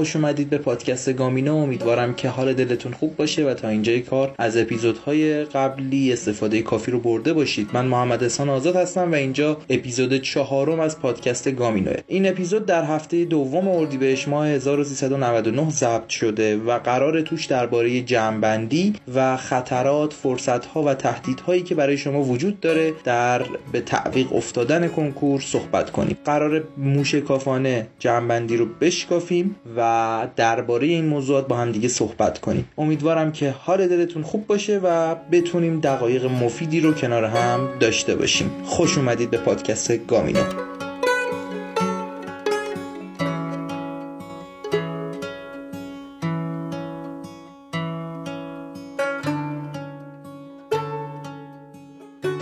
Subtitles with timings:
[0.00, 4.34] خوش اومدید به پادکست گامینو امیدوارم که حال دلتون خوب باشه و تا اینجای کار
[4.38, 7.70] از اپیزودهای قبلی استفاده کافی رو برده باشید.
[7.72, 12.84] من محمد احسان آزاد هستم و اینجا اپیزود چهارم از پادکست گامینو این اپیزود در
[12.84, 20.82] هفته دوم اردیبهشت ماه 1399 ضبط شده و قرار توش درباره جمعبندی و خطرات فرصتها
[20.82, 26.16] و تهدیدهایی که برای شما وجود داره در به تعویق افتادن کنکور صحبت کنیم.
[26.24, 29.89] قرار موشکافانه جمعبندی رو بشکافیم و
[30.36, 32.68] درباره این موضوعات با هم دیگه صحبت کنیم.
[32.78, 38.50] امیدوارم که حال دلتون خوب باشه و بتونیم دقایق مفیدی رو کنار هم داشته باشیم.
[38.64, 40.79] خوش اومدید به پادکست گامینو.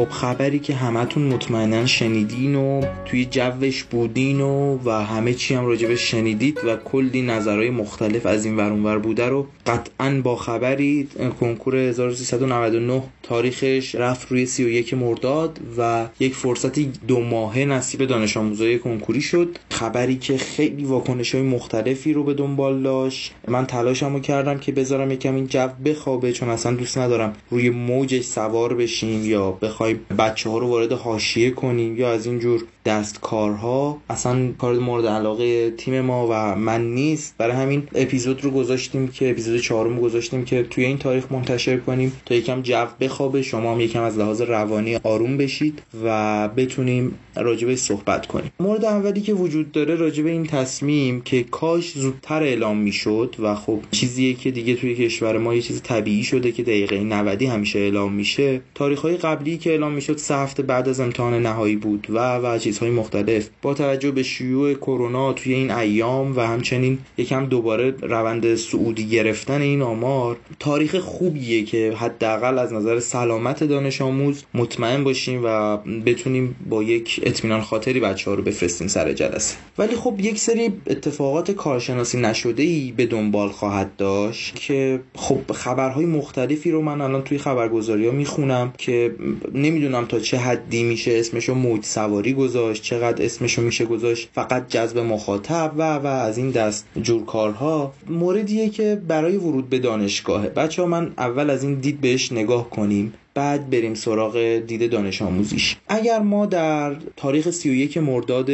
[0.08, 5.66] خب خبری که همتون مطمئنا شنیدین و توی جوش بودین و, و همه چی هم
[5.66, 11.08] راجبش شنیدید و کلی نظرهای مختلف از این ور بوده رو قطعا با خبری
[11.40, 18.78] کنکور 1399 تاریخش رفت روی 31 مرداد و یک فرصتی دو ماهه نصیب دانش آموزای
[18.78, 19.58] کنکوری شد.
[19.70, 23.34] خبری که خیلی واکنش های مختلفی رو به دنبال داشت.
[23.48, 28.24] من تلاشمو کردم که بذارم یکم این جو بخوابه چون اصلا دوست ندارم روی موجش
[28.24, 34.52] سوار بشیم یا بخوایم بچه ها رو وارد حاشیه کنیم یا از اینجور دستکارها اصلا
[34.58, 37.34] کار مورد علاقه تیم ما و من نیست.
[37.38, 42.12] برای همین اپیزود رو گذاشتیم که اپیزود چهارم گذاشتیم که توی این تاریخ منتشر کنیم
[42.26, 43.42] تا یکم جو بخوابه.
[43.42, 48.50] شما هم یکم از لحاظ روانی آروم بشید و بتونیم راجبه صحبت کنیم.
[48.60, 53.80] مورد اولی که وجود داره راجبه این تصمیم که کاش زودتر اعلام می‌شد و خب
[53.90, 58.12] چیزیه که دیگه توی کشور ما یه چیز طبیعی شده که دقیقه 90 همیشه اعلام
[58.12, 58.60] میشه.
[58.74, 62.58] تاریخ های قبلی که اعلام می‌شد سه هفته بعد از امتحان نهایی بود و و
[62.78, 63.48] چیزهای مختلف.
[63.62, 69.60] با توجه به شیوع کرونا توی این ایام و همچنین یکم دوباره روند سعودی گرفتن
[69.60, 76.56] این آمار تاریخ خوبیه که حداقل از نظر سلامت دانش آموز مطمئن باشیم و بتونیم
[76.68, 79.56] با یک اطمینان خاطری بچه ها رو بفرستیم سر جلسه.
[79.78, 86.06] ولی خب یک سری اتفاقات کارشناسی نشده ای به دنبال خواهد داشت که خب خبرهای
[86.06, 89.14] مختلفی رو من الان توی خبرگزاری ها می‌خونم که
[89.54, 94.28] نمی‌دونم تا چه حدی میشه اسمشو موج سواری گذاشت چقدر اسمشو میشه گذاشت.
[94.32, 99.78] فقط جذب مخاطب و و از این دست جور کارها موردیه که برای ورود به
[99.78, 100.48] دانشگاهه.
[100.48, 105.22] بچه ها من اول از این دید بهش نگاه کنیم بعد بریم سراغ دید دانش
[105.22, 105.76] آموزیش.
[105.88, 108.50] اگر ما در تاریخ 31 مرداد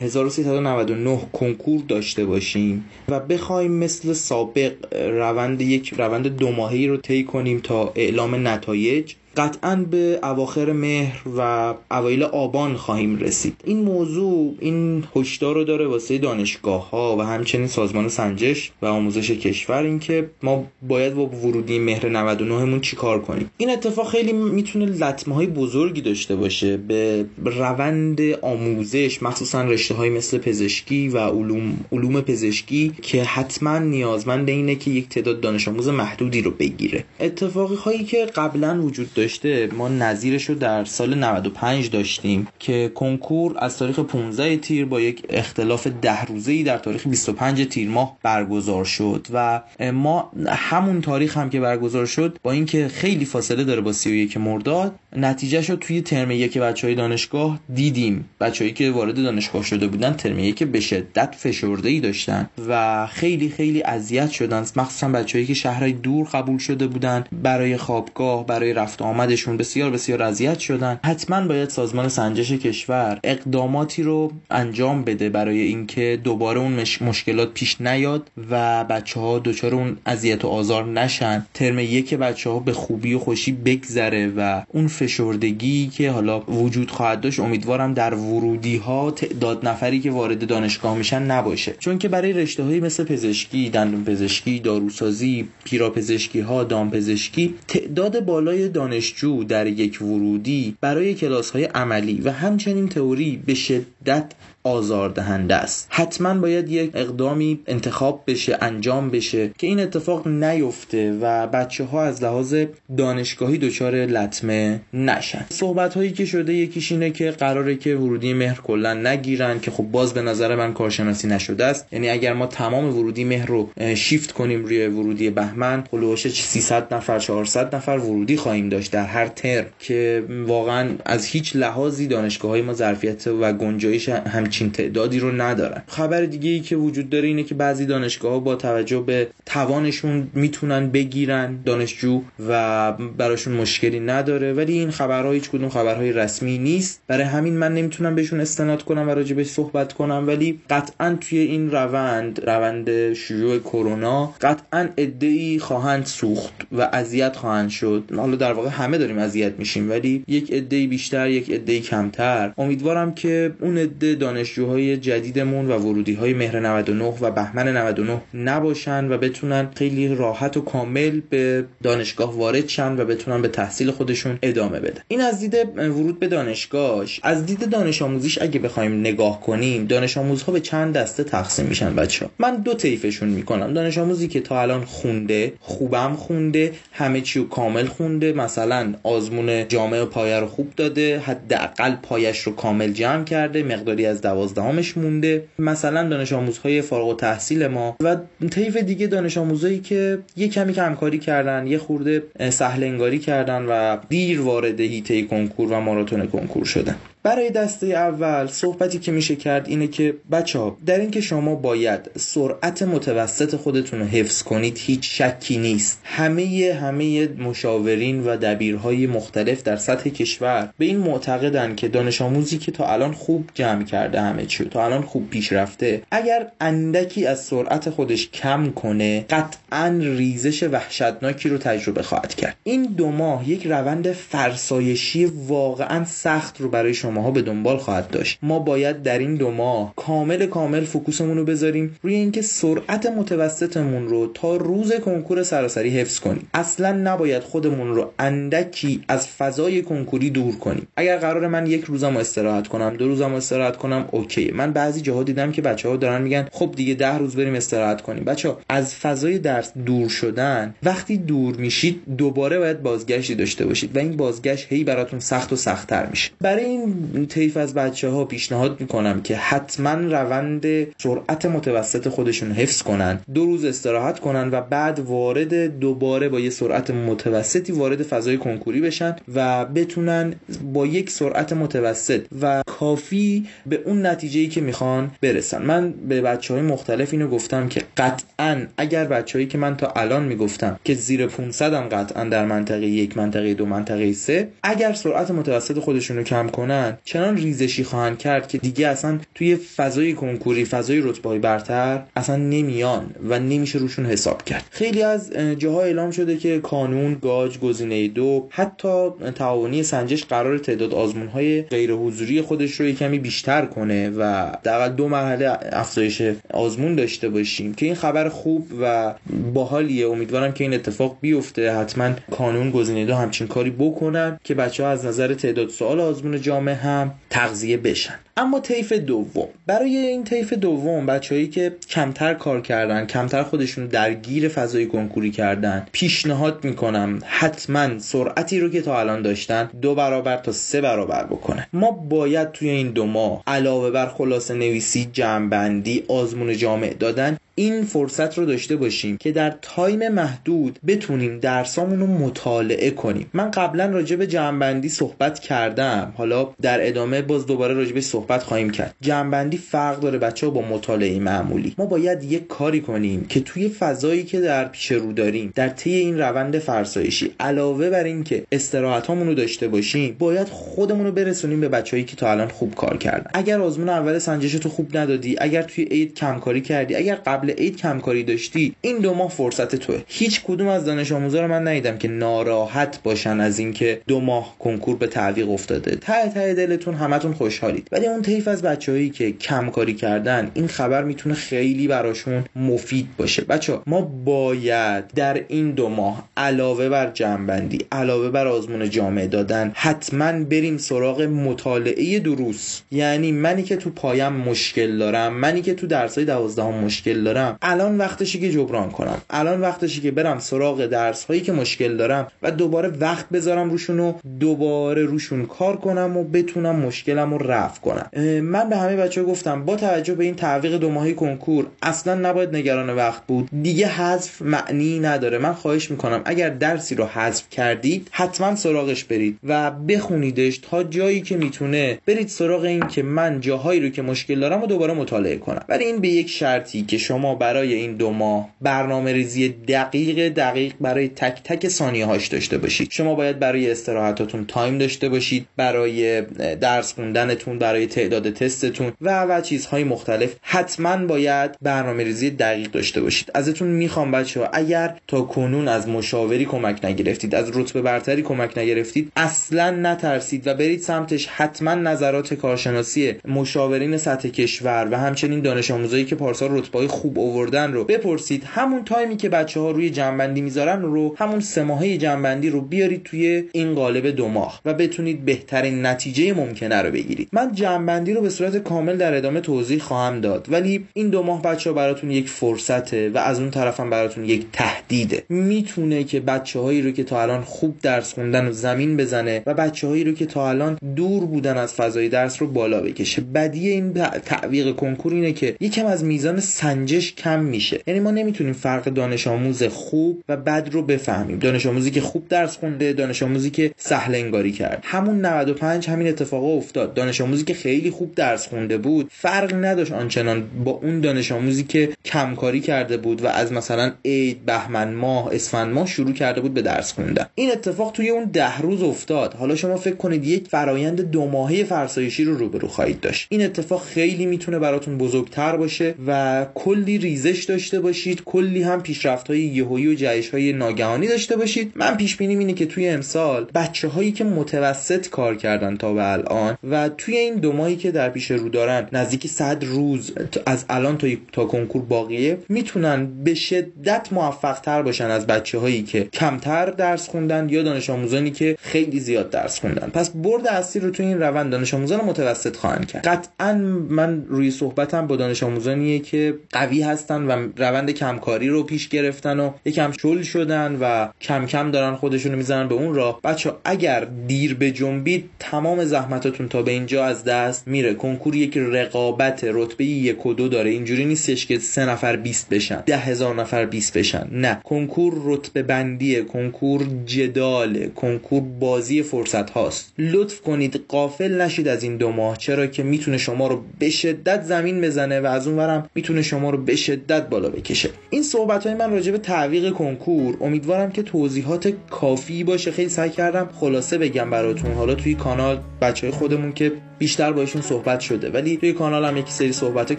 [0.00, 7.24] 1399 کنکور داشته باشیم و بخوایم مثل سابق روند یک روند دو ماهی رو طی
[7.24, 13.60] کنیم تا اعلام نتایج قطعا به اواخر مهر و اوایل آبان خواهیم رسید.
[13.64, 19.30] این موضوع این هشدار رو داره واسه دانشگاه ها و همچنین سازمان سنجش و آموزش
[19.30, 23.50] کشور اینکه ما باید با ورودی مهر 99 مون چیکار کنیم.
[23.56, 30.10] این اتفاق خیلی می‌تونه لطمه های بزرگی داشته باشه به روند آموزش مخصوصا رشته های
[30.10, 35.88] مثل پزشکی و علوم علوم پزشکی که حتما نیازمند اینه که یک تعداد دانش آموز
[35.88, 37.04] محدودی رو بگیره.
[37.20, 42.92] اتفاقی هایی که قبلا وجود داشت داشته ما نظیرش رو در سال 95 داشتیم که
[42.94, 47.88] کنکور از تاریخ 15 تیر با یک اختلاف ده روزه ای در تاریخ 25 تیر
[47.88, 49.60] ماه برگزار شد و
[49.92, 54.94] ما همون تاریخ هم که برگزار شد با اینکه خیلی فاصله داره با 31 مرداد
[55.16, 58.28] نتیجه شد توی ترم یک بچه های دانشگاه دیدیم.
[58.40, 63.48] بچههایی که وارد دانشگاه شده بودن ترم یک به شدت فشرده ای داشتن و خیلی
[63.48, 64.60] خیلی اذیت شدن.
[64.76, 70.22] مخصوصا بچههایی که شهرهای دور قبول شده بودن برای خوابگاه برای رفت آمدشون بسیار بسیار
[70.22, 71.00] اذیت شدن.
[71.04, 77.80] حتما باید سازمان سنجش کشور اقداماتی رو انجام بده برای اینکه دوباره اون مشکلات پیش
[77.80, 81.46] نیاد و بچه ها دچار اون اذیت و آزار نشن.
[81.54, 86.90] ترم یک بچه ها به خوبی و خوشی بگذره و اون فشردگی که حالا وجود
[86.90, 91.74] خواهد داشت امیدوارم در ورودی ها تعداد نفری که وارد دانشگاه میشن نباشه.
[91.78, 98.68] چون که برای رشته های مثل پزشکی دندون پزشکی داروسازی پیراپزشکی ها دامپزشکی تعداد بالای
[98.68, 104.32] دانشجو در یک ورودی برای کلاس های عملی و همچنین تئوری به شدت
[104.64, 105.86] آزاردهنده است.
[105.90, 112.02] حتما باید یک اقدامی انتخاب بشه انجام بشه که این اتفاق نیفته و بچه ها
[112.02, 112.56] از لحاظ
[112.96, 115.46] دانشگاهی دچار لطمه نشن.
[115.50, 119.84] صحبت هایی که شده یکیش اینه که قراره که ورودی مهر کلا نگیرن که خب
[119.84, 121.86] باز به نظر من کارشناسی نشده است.
[121.92, 127.18] یعنی اگر ما تمام ورودی مهر رو شیفت کنیم روی ورودی بهمن هلوش 300 نفر
[127.18, 132.62] 400 نفر ورودی خواهیم داشت در هر ترم که واقعا از هیچ لحاظی دانشگاه های
[132.62, 135.82] ما ظرفیت و گنجایش همچین همچین تعدادی رو ندارن.
[135.86, 140.28] خبر دیگه ای که وجود داره اینه که بعضی دانشگاه ها با توجه به توانشون
[140.34, 144.52] می‌تونن بگیرن دانشجو و براشون مشکلی نداره.
[144.52, 147.00] ولی این خبرها هیچ کدوم خبرهای رسمی نیست.
[147.06, 150.24] برای همین من نمی‌تونم بهشون استناد کنم و راجع صحبت کنم.
[150.26, 157.70] ولی قطعا توی این روند روند شیوع کرونا قطعا ادعی خواهند سوخت و اذیت خواهند
[157.70, 158.04] شد.
[158.16, 162.52] حالا در واقع همه داریم اذیت میشیم ولی یک عده بیشتر یک عده کمتر.
[162.58, 169.12] امیدوارم که اون عده دانشجوهای جدیدمون و ورودی های مهر 99 و بهمن 99 نباشن
[169.12, 174.38] و بتونن خیلی راحت و کامل به دانشگاه وارد شن و بتونن به تحصیل خودشون
[174.42, 179.40] ادامه بدن این از دید ورود به دانشگاهش از دید دانش آموزیش اگه بخوایم نگاه
[179.40, 182.30] کنیم دانش آموزها به چند دسته تقسیم میشن بچه ها.
[182.38, 187.86] من دو طیفشون می‌کنم دانش آموزی که تا الان خونده خوبم خونده همه چی کامل
[187.86, 194.06] خونده مثلا آزمون جامعه پایه رو خوب داده حداقل پایش رو کامل جمع کرده مقداری
[194.06, 195.44] از دوازدهمش مونده.
[195.58, 198.16] مثلا دانش آموزهای فارغ التحصیل ما و
[198.50, 203.96] طیف دیگه دانش آموزایی که یه کمی همکاری کردن یه خورده سهل انگاری کردن و
[204.08, 206.96] دیر وارد هیته کنکور و ماراتون کنکور شدن.
[207.22, 212.10] برای دسته اول صحبتی که میشه کرد اینه که بچه ها در اینکه شما باید
[212.16, 216.00] سرعت متوسط خودتون رو حفظ کنید هیچ شکی نیست.
[216.04, 222.58] همه همه مشاورین و دبیرهای مختلف در سطح کشور به این معتقدن که دانش آموزی
[222.58, 227.26] که تا الان خوب جمع کرده همه چی تا الان خوب پیش رفته اگر اندکی
[227.26, 232.56] از سرعت خودش کم کنه قطعا ریزش وحشتناکی رو تجربه خواهد کرد.
[232.64, 238.10] این دو ماه یک روند فرسایشی واقعا سخت رو برای شما ها به دنبال خواهد
[238.10, 238.38] داشت.
[238.42, 244.08] ما باید در این دو ماه کامل کامل فوکوسمون رو بذاریم روی اینکه سرعت متوسطمون
[244.08, 246.48] رو تا روز کنکور سراسری حفظ کنیم.
[246.54, 250.86] اصلا نباید خودمون رو اندکی از فضای کنکوری دور کنیم.
[250.96, 254.50] اگر قرار من یک روزم استراحت کنم دو روزم استراحت کنم اوکی.
[254.50, 258.00] من بعضی جاها دیدم که بچه ها دارن میگن خب دیگه ده روز بریم استراحت
[258.00, 258.24] کنیم.
[258.24, 263.98] بچه از فضای درس دور شدن وقتی دور میشید دوباره باید بازگشتی داشته باشید و
[263.98, 266.30] این بازگشت هی براتون سخت و سختتر میشه.
[266.40, 266.97] برای این
[267.28, 270.66] طیف از بچه ها پیشنهاد می‌کنم که حتما روند
[270.98, 276.50] سرعت متوسط خودشون حفظ کنن دو روز استراحت کنن و بعد وارد دوباره با یه
[276.50, 280.34] سرعت متوسطی وارد فضای کنکوری بشن و بتونن
[280.72, 285.62] با یک سرعت متوسط و کافی به اون نتیجه که می‌خوان برسن.
[285.62, 290.24] من به بچه های مختلف اینو گفتم که قطعا اگر بچههایی که من تا الان
[290.24, 295.30] می‌گفتم که زیر 500 هم قطعا در منطقه یک منطقه دو منطقه سه اگر سرعت
[295.30, 300.64] متوسط خودشون رو کم کنن چنان ریزشی خواهند کرد که دیگه اصلا توی فضای کنکوری
[300.64, 304.64] فضای رتبه برتر اصلا نمیان و نمیشه روشون حساب کرد.
[304.70, 310.94] خیلی از جاها اعلام شده که کانون گاج گزینه دو حتی تعاونی سنجش قرار تعداد
[310.94, 316.94] آزمون های غیر حضوری خودش رو کمی بیشتر کنه و در دو مرحله افزایش آزمون
[316.94, 317.74] داشته باشیم.
[317.74, 319.14] که این خبر خوب و
[319.54, 320.08] باحالیه.
[320.08, 321.72] امیدوارم که این اتفاق بیفته.
[321.72, 326.40] حتما کانون گزینه دو همچین کاری بکنن که بچه ها از نظر تعداد سوال آزمون
[326.40, 328.14] جامعه هم تغذیه بشن.
[328.36, 329.48] اما طیف دوم.
[329.66, 335.86] برای این طیف دوم بچههایی که کمتر کار کردن کمتر خودشون درگیر فضای کنکوری کردن
[335.92, 341.68] پیشنهاد می‌کنم حتما سرعتی رو که تا الان داشتن دو برابر تا سه برابر بکنه.
[341.72, 347.84] ما باید توی این دو ماه علاوه بر خلاصه نویسی جمعبندی آزمون جامع دادن این
[347.84, 353.30] فرصت رو داشته باشیم که در time محدود بتونیم درسامون رو مطالعه کنیم.
[353.32, 356.12] من قبلا راجع به جمعبندی صحبت کردم.
[356.16, 358.94] حالا در ادامه باز دوباره راجع به صحبت خواهیم کرد.
[359.00, 361.74] جمعبندی فرق داره بچه ها با مطالعه معمولی.
[361.78, 365.94] ما باید یک کاری کنیم که توی فضایی که در پیش رو داریم در طی
[365.94, 371.68] این روند فرسایشی علاوه بر اینکه استراحتامون رو داشته باشیم باید خودمون رو برسونیم به
[371.68, 373.30] بچههایی که تا الان خوب کار کردن.
[373.34, 377.62] اگر آزمون اول سنجش تو خوب ندادی اگر توی عید کمکاری کردی اگر قبل قبل
[377.62, 380.02] عید کمکاری داشتی این دو ماه فرصت توئه.
[380.06, 384.56] هیچ کدوم از دانش آموزا رو من ندیدم که ناراحت باشن از اینکه دو ماه
[384.58, 385.96] کنکور به تعویق افتاده.
[385.96, 387.88] ته ته دلتون همتون خوشحالید.
[387.92, 393.44] ولی اون طیف از بچههایی که کمکاری کردن این خبر می‌تونه خیلی براشون مفید باشه.
[393.44, 399.72] بچه ما باید در این دو ماه علاوه بر جنبندی علاوه بر آزمون جامعه دادن
[399.74, 402.80] حتما بریم سراغ مطالعه دروس.
[402.90, 407.58] یعنی منی که تو پایم مشکل دارم منی که تو درسای دوازدهم مشکل دارم دارم
[407.62, 409.20] الان وقتشی که جبران کنم.
[409.30, 414.00] الان وقتشی که برم سراغ درس هایی که مشکل دارم و دوباره وقت بذارم روشون
[414.00, 418.10] و دوباره روشون کار کنم و بتونم مشکلم رفع کنم.
[418.40, 422.56] من به همه بچه گفتم با توجه به این تعویق دو ماهی کنکور اصلا نباید
[422.56, 423.48] نگران وقت بود.
[423.62, 425.38] دیگه حذف معنی نداره.
[425.38, 431.20] من خواهش می‌کنم اگر درسی رو حذف کردید حتما سراغش برید و بخونیدش تا جایی
[431.20, 435.36] که می‌تونه برید سراغ این که من جاهایی رو که مشکل دارم و دوباره مطالعه
[435.36, 435.64] کنم.
[435.68, 440.72] ولی این به یک شرطی که شما برای این دو ماه برنامه ریزی دقیق دقیق
[440.80, 442.90] برای تک تک ثانیه هاش داشته باشید.
[442.90, 446.22] شما باید برای استراحتاتون تایم داشته باشید برای
[446.54, 450.34] درس خوندنتون برای تعداد تستتون و و چیزهای مختلف.
[450.42, 453.30] حتما باید برنامه ریزی دقیق داشته باشید.
[453.34, 458.58] ازتون می‌خوام بچه ها اگر تا کنون از مشاوری کمک نگرفتید از رتبه برتری کمک
[458.58, 465.70] نگرفتید اصلا نترسید و برید سمتش حتما نظرات کارشناسی مشاورین سطح کشور و همچنین دانش
[465.70, 468.44] آموزایی که پارسال رتبه خوب آوردن رو بپرسید.
[468.46, 473.02] همون تایمی که بچه ها روی جنبندی می‌ذارن رو همون سه ماهه جنبندی رو بیارید
[473.02, 477.28] توی این قالب دو ماه و بتونید بهترین نتیجه ممکنه رو بگیرید.
[477.32, 481.42] من جنبندی رو به صورت کامل در ادامه توضیح خواهم داد ولی این دو ماه
[481.42, 485.22] بچه ها براتون یک فرصته و از اون طرفم براتون یک تهدیده.
[485.28, 489.54] می‌تونه که بچه هایی رو که تا الان خوب درس خوندن و زمین بزنه و
[489.54, 493.22] بچه هایی رو که تا الان دور بودن از فضای درس رو بالا بکشه.
[493.22, 493.92] بدی این
[494.24, 497.80] تعویق کنکور اینه که یکم از میزان سنجش کم میشه.
[497.86, 501.38] یعنی ما نمی‌تونیم فرق دانش آموز خوب و بد رو بفهمیم.
[501.38, 504.80] دانش آموزی که خوب درس خونده دانش آموزی که سهل انگاری کرد.
[504.82, 506.94] همون 95 همین اتفاق افتاد.
[506.94, 511.64] دانش آموزی که خیلی خوب درس خونده بود فرق نداشت آنچنان با اون دانش آموزی
[511.64, 516.54] که کمکاری کرده بود و از مثلا عید بهمن ماه اسفند ماه شروع کرده بود
[516.54, 517.26] به درس خوندن.
[517.34, 519.34] این اتفاق توی اون ده روز افتاد.
[519.34, 523.26] حالا شما فکر کنید یک فرایند دو ماهه فرسایشی رو روبرو خواهید داشت.
[523.30, 526.46] این اتفاق خیلی می‌تونه براتون بزرگتر باشه و
[526.88, 531.72] کلی ریزش داشته باشید کلی هم پیشرفت های یهویی و جهش های ناگهانی داشته باشید.
[531.76, 536.12] من پیش بینی اینه که توی امسال بچه هایی که متوسط کار کردن تا به
[536.12, 540.12] الان و توی این دو ماهی که در پیش رو دارن نزدیک 100 روز
[540.46, 545.82] از الان تا تا کنکور باقیه می‌تونن به شدت موفق تر باشن از بچه هایی
[545.82, 549.90] که کمتر درس خوندن یا دانش آموزانی که خیلی زیاد درس خوندن.
[549.94, 553.06] پس برد اصلی رو توی این روند دانش آموزان متوسط خواهند کرد.
[553.08, 553.54] قطعا
[553.88, 559.40] من روی صحبتم با دانش آموزانیه که قوی هستن و روند کمکاری رو پیش گرفتن
[559.40, 563.20] و یکم شل شدن و کم کم دارن خودشونو می‌زنن به اون راه.
[563.24, 567.94] بچه اگر دیر به جنبید تمام زحمتاتون تا به اینجا از دست میره.
[567.94, 570.70] کنکور یک رقابت رتبه یک و دو داره.
[570.70, 574.28] اینجوری نیستش که سه نفر 20 بشن ده هزار نفر 20 بشن.
[574.32, 574.60] نه.
[574.64, 579.92] کنکور رتبه بندیه کنکور جداله کنکور بازی فرصت هاست.
[579.98, 580.84] لطف کنید.
[580.88, 582.36] قافل نشید از این دو ماه.
[582.36, 586.58] چرا که می‌تونه شما رو به شدت زمین بزنه و از اونورم می‌تونه شما رو
[586.68, 587.90] به شدت بالا بکشه.
[588.10, 592.70] این صحبت های من راجع به تعویق کنکور امیدوارم که توضیحات کافی باشه.
[592.70, 594.72] خیلی سعی کردم خلاصه بگم براتون.
[594.72, 598.30] حالا توی کانال بچه های خودمون که بیشتر باشون صحبت شده.
[598.30, 599.98] ولی توی کانال هم یکی سری صحبت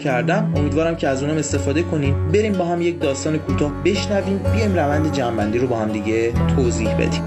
[0.00, 0.52] کردم.
[0.56, 4.38] امیدوارم که از اونم استفاده کنیم بریم با هم یک داستان کوتاه بشنویم.
[4.38, 7.22] بیایم روند جنبندی رو با هم دیگه توضیح بدیم.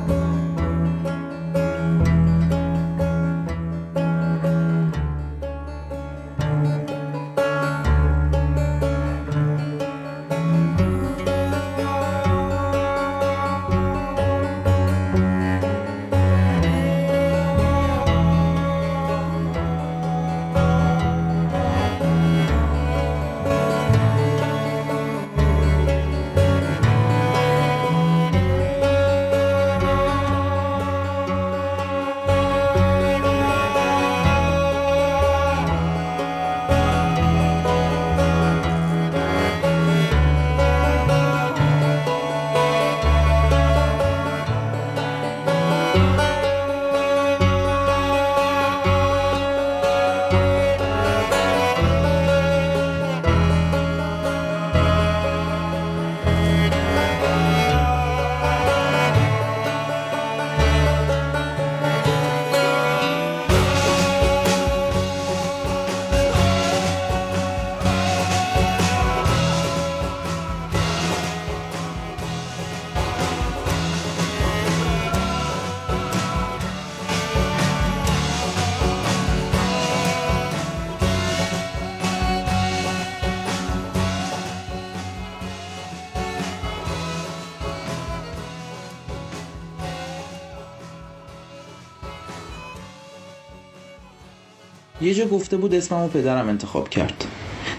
[95.03, 97.25] یه جا گفته بود اسممو پدرم انتخاب کرد.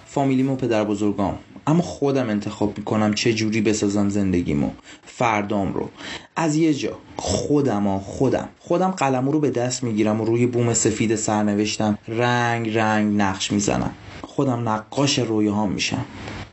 [0.07, 4.71] فامیلیمو پدر بزرگام اما خودم انتخاب می‌کنم چه جوری بسازم زندگیمو.
[5.07, 5.89] فردام رو.
[6.37, 6.99] از یه جا.
[7.17, 8.49] خودم ها خودم.
[8.59, 11.99] خودم قلمو رو به دست می‌گیرم و روی بوم سفید سرنوشتم.
[12.09, 13.91] رنگ رنگ نقش می‌زنم.
[14.23, 16.05] خودم نقاش رویاهام میشم.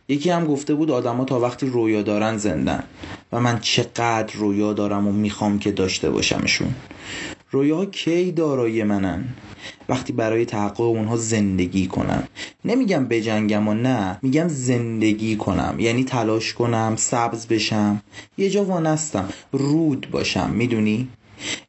[0.07, 2.83] یکی هم گفته بود آدما تا وقتی رویا دارن زندن.
[3.31, 6.75] و من چقدر رویا دارم و می‌خوام که داشته باشمشون.
[7.51, 9.23] رویاها کی دارایی منن؟
[9.89, 12.27] وقتی برای تحقق اونها زندگی کنم
[12.65, 15.75] نمیگم بجنگم و نه میگم زندگی کنم.
[15.79, 18.01] یعنی تلاش کنم سبز بشم.
[18.37, 19.29] یه جا وانستم.
[19.51, 20.49] رود باشم.
[20.49, 21.07] می‌دونی؟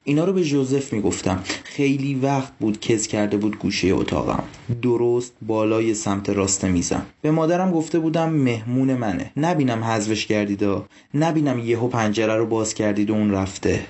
[0.05, 1.41] اینا رو به جوزف می‌گفتم.
[1.65, 4.45] خیلی وقت بود کز کرده بود گوشه اتاقم.
[4.83, 7.07] درست بالای سمت راست میزم.
[7.23, 9.33] به مادرم گفته بودم مهمون منه.
[9.37, 13.81] نبینم حذفش کردید و نبینم یهو پنجره رو باز کردید و اون رفته.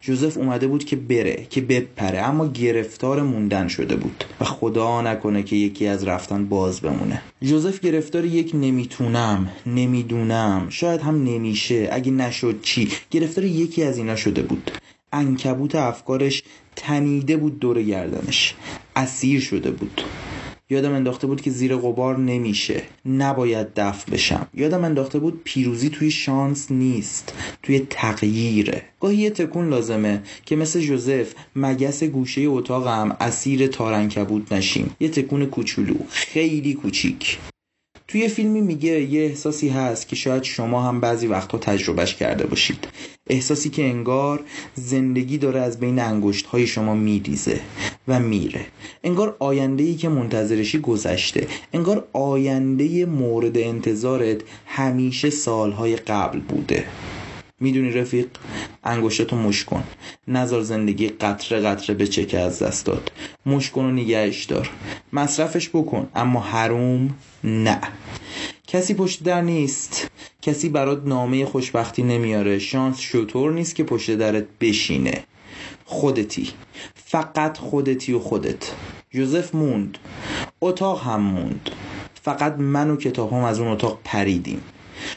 [0.00, 4.24] جوزف اومده بود که بره که بپره اما گرفتار موندن شده بود.
[4.40, 7.22] و خدا نکنه که یکی از رفتن باز بمونه.
[7.42, 14.16] جوزف گرفتار یک نمی‌تونم نمی‌دونم شاید هم نمیشه اگه نشد چی؟ گرفتار یکی از اینا
[14.16, 14.70] شده بود.
[15.14, 16.42] انکبوت افکارش
[16.76, 18.54] تنیده بود دور گردنش.
[18.96, 20.02] اسیر شده بود.
[20.70, 22.82] یادم انداخته بود که زیر غبار نمیشه.
[23.06, 24.46] نباید دفع بشم.
[24.54, 27.34] یادم انداخته بود پیروزی توی شانس نیست.
[27.62, 28.82] توی تغییره.
[29.00, 34.96] گاهی یه تکون لازمه که مثل جوزف مگس گوشه اتاقم اسیر تارنکبوت نشیم.
[35.00, 35.94] یه تکون کوچولو.
[36.10, 37.38] خیلی کوچیک.
[38.14, 42.88] توی فیلمی میگه یه احساسی هست که شاید شما هم بعضی وقتها تجربهش کرده باشید.
[43.26, 44.40] احساسی که انگار
[44.74, 47.60] زندگی داره از بین انگشت های شما میریزه
[48.08, 48.66] و میره.
[49.04, 51.46] انگار آینده ای که منتظرشی گذشته.
[51.72, 56.84] انگار آینده مورد انتظارت همیشه سالهای قبل بوده.
[57.60, 58.26] می‌دونی رفیق
[58.84, 59.84] انگشتتو مش کن.
[60.28, 63.12] نظر زندگی قطره قطره به چکه از دست داد.
[63.46, 64.70] مش کن و نگهش دار.
[65.12, 67.80] مصرفش بکن اما حروم نه.
[68.66, 70.10] کسی پشت در نیست.
[70.42, 72.58] کسی برات نامه خوشبختی نمیاره.
[72.58, 75.24] شانس شطور نیست که پشت درت بشینه.
[75.84, 76.50] خودتی.
[76.94, 78.72] فقط خودتی و خودت.
[79.12, 79.98] یوزف موند.
[80.60, 81.70] اتاق هم موند.
[82.22, 84.60] فقط من و کتاب هم از اون اتاق پریدیم.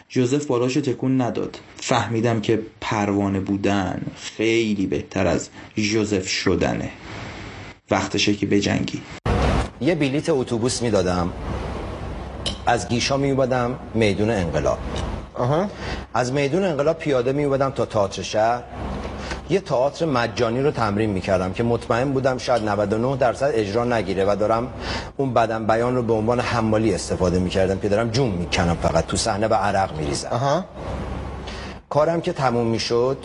[0.10, 1.60] جوزف بالاشو تکون نداد.
[1.76, 4.02] فهمیدم که پروانه بودن
[4.38, 6.90] خیلی بهتر از جوزف شدنه.
[7.92, 9.02] وقتشه که بجنگی.
[9.82, 11.34] یه بلیت اتوبوس می‌دادم.
[12.66, 14.80] از گیشا میومدم میدون انقلاب.
[15.34, 15.70] آها.
[16.14, 18.64] از میدون انقلاب پیاده میومدم تا تئاتر شهر.
[19.50, 24.36] یه تئاتر مجانی رو تمرین می‌کردم که مطمئن بودم شاید 99 درصد اجرا نگیره و
[24.36, 24.68] دارم
[25.18, 29.18] اون بدن بیان رو به عنوان حمالی استفاده می‌کردم که دارم جون می‌کنم فقط تو
[29.18, 30.66] صحنه و عرق میریزم.
[31.90, 33.18] کارم که تموم می‌شد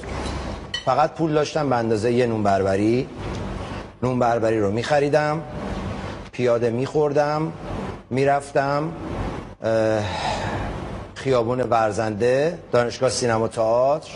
[0.85, 3.09] فقط پول داشتم به اندازه یه نون بربری.
[4.03, 5.43] نون بربری رو میخریدم
[6.33, 7.53] پیاده میخوردم
[8.11, 8.93] می‌رفتم
[11.15, 14.11] خیابون ورزنده دانشگاه سینما تئاتر.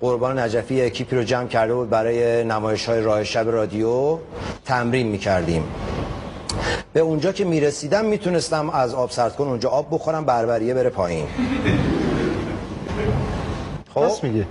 [0.00, 4.18] قربان نجفی اکیپی رو جمع کرده بود برای نمایش های راه شب رادیو
[4.64, 5.64] تمرین می‌کردیم.
[6.92, 11.26] به اونجا که می‌رسیدم می‌تونستم از آب سرد کن اونجا آب بخورم بربریه بره پایین.
[13.94, 14.46] خب؟ میگه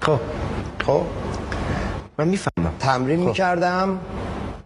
[0.00, 0.18] خب.
[0.86, 1.00] خب.
[2.18, 2.72] من می‌فهمم.
[2.80, 3.26] تمرین خب.
[3.26, 3.98] می‌کردم.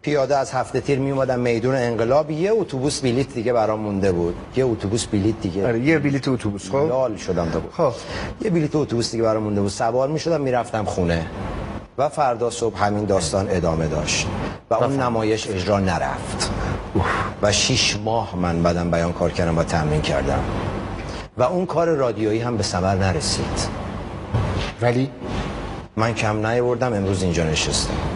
[0.02, 2.30] پیاده از هفته تیر می اومدم میدون انقلاب.
[2.30, 4.34] یه اتوبوس بلیت دیگه برام مونده بود.
[4.56, 5.66] یه اتوبوس بلیت دیگه.
[5.66, 7.72] آره یه بلیت اتوبوس خب؟ لال شدم تا بود.
[7.72, 7.92] خب.
[8.40, 9.70] یه بلیت اتوبوس دیگه برام مونده بود.
[9.70, 11.26] سوار می شدم می‌رفتم خونه
[11.98, 14.26] و فردا صبح همین داستان ادامه داشت
[14.70, 16.50] و اون نمایش اجرا نرفت.
[17.42, 20.44] و شیش ماه من بعدم بیان کار کردم و تمرین کردم.
[21.38, 23.80] و اون کار رادیویی هم به ثمر نرسید.
[24.82, 25.10] ولی
[25.96, 28.09] من کم نیاوردم امروز اینجا نشستم.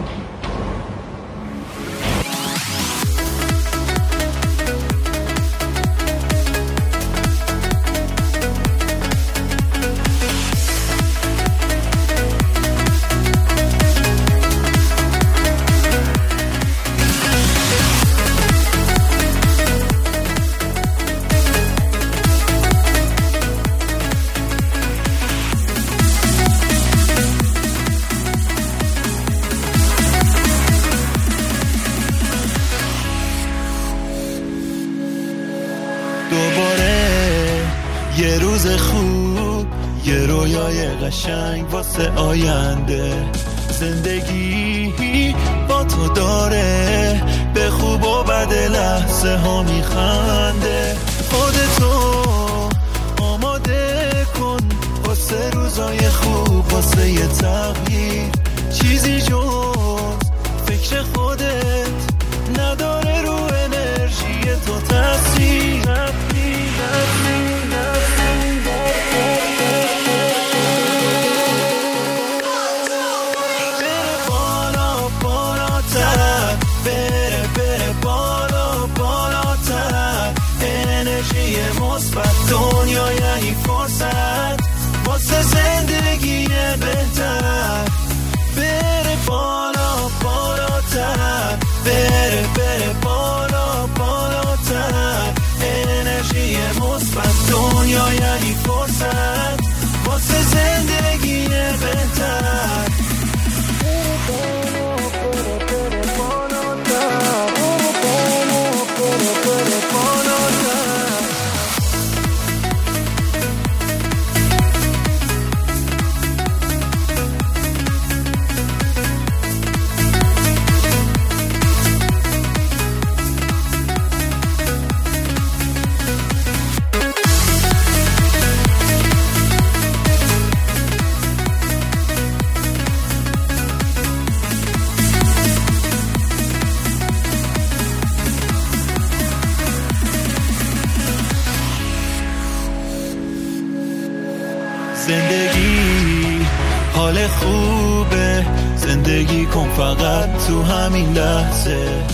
[151.15, 152.05] لحظه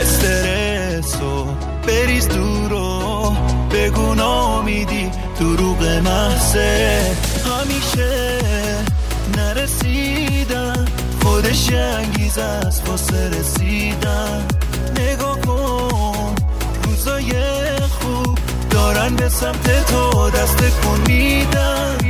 [0.00, 1.44] استرسو
[1.86, 3.36] بریز دورو
[3.72, 7.00] بگو نامیدی دروغ محصه
[7.44, 8.38] همیشه
[9.36, 10.84] نرسیدن
[11.22, 14.44] خودش انگیز است واسه رسیدن.
[14.98, 16.34] نگاه کن
[16.84, 17.32] روزای
[17.80, 18.38] خوب
[18.70, 22.05] دارن به سمت تو دست کن میدن.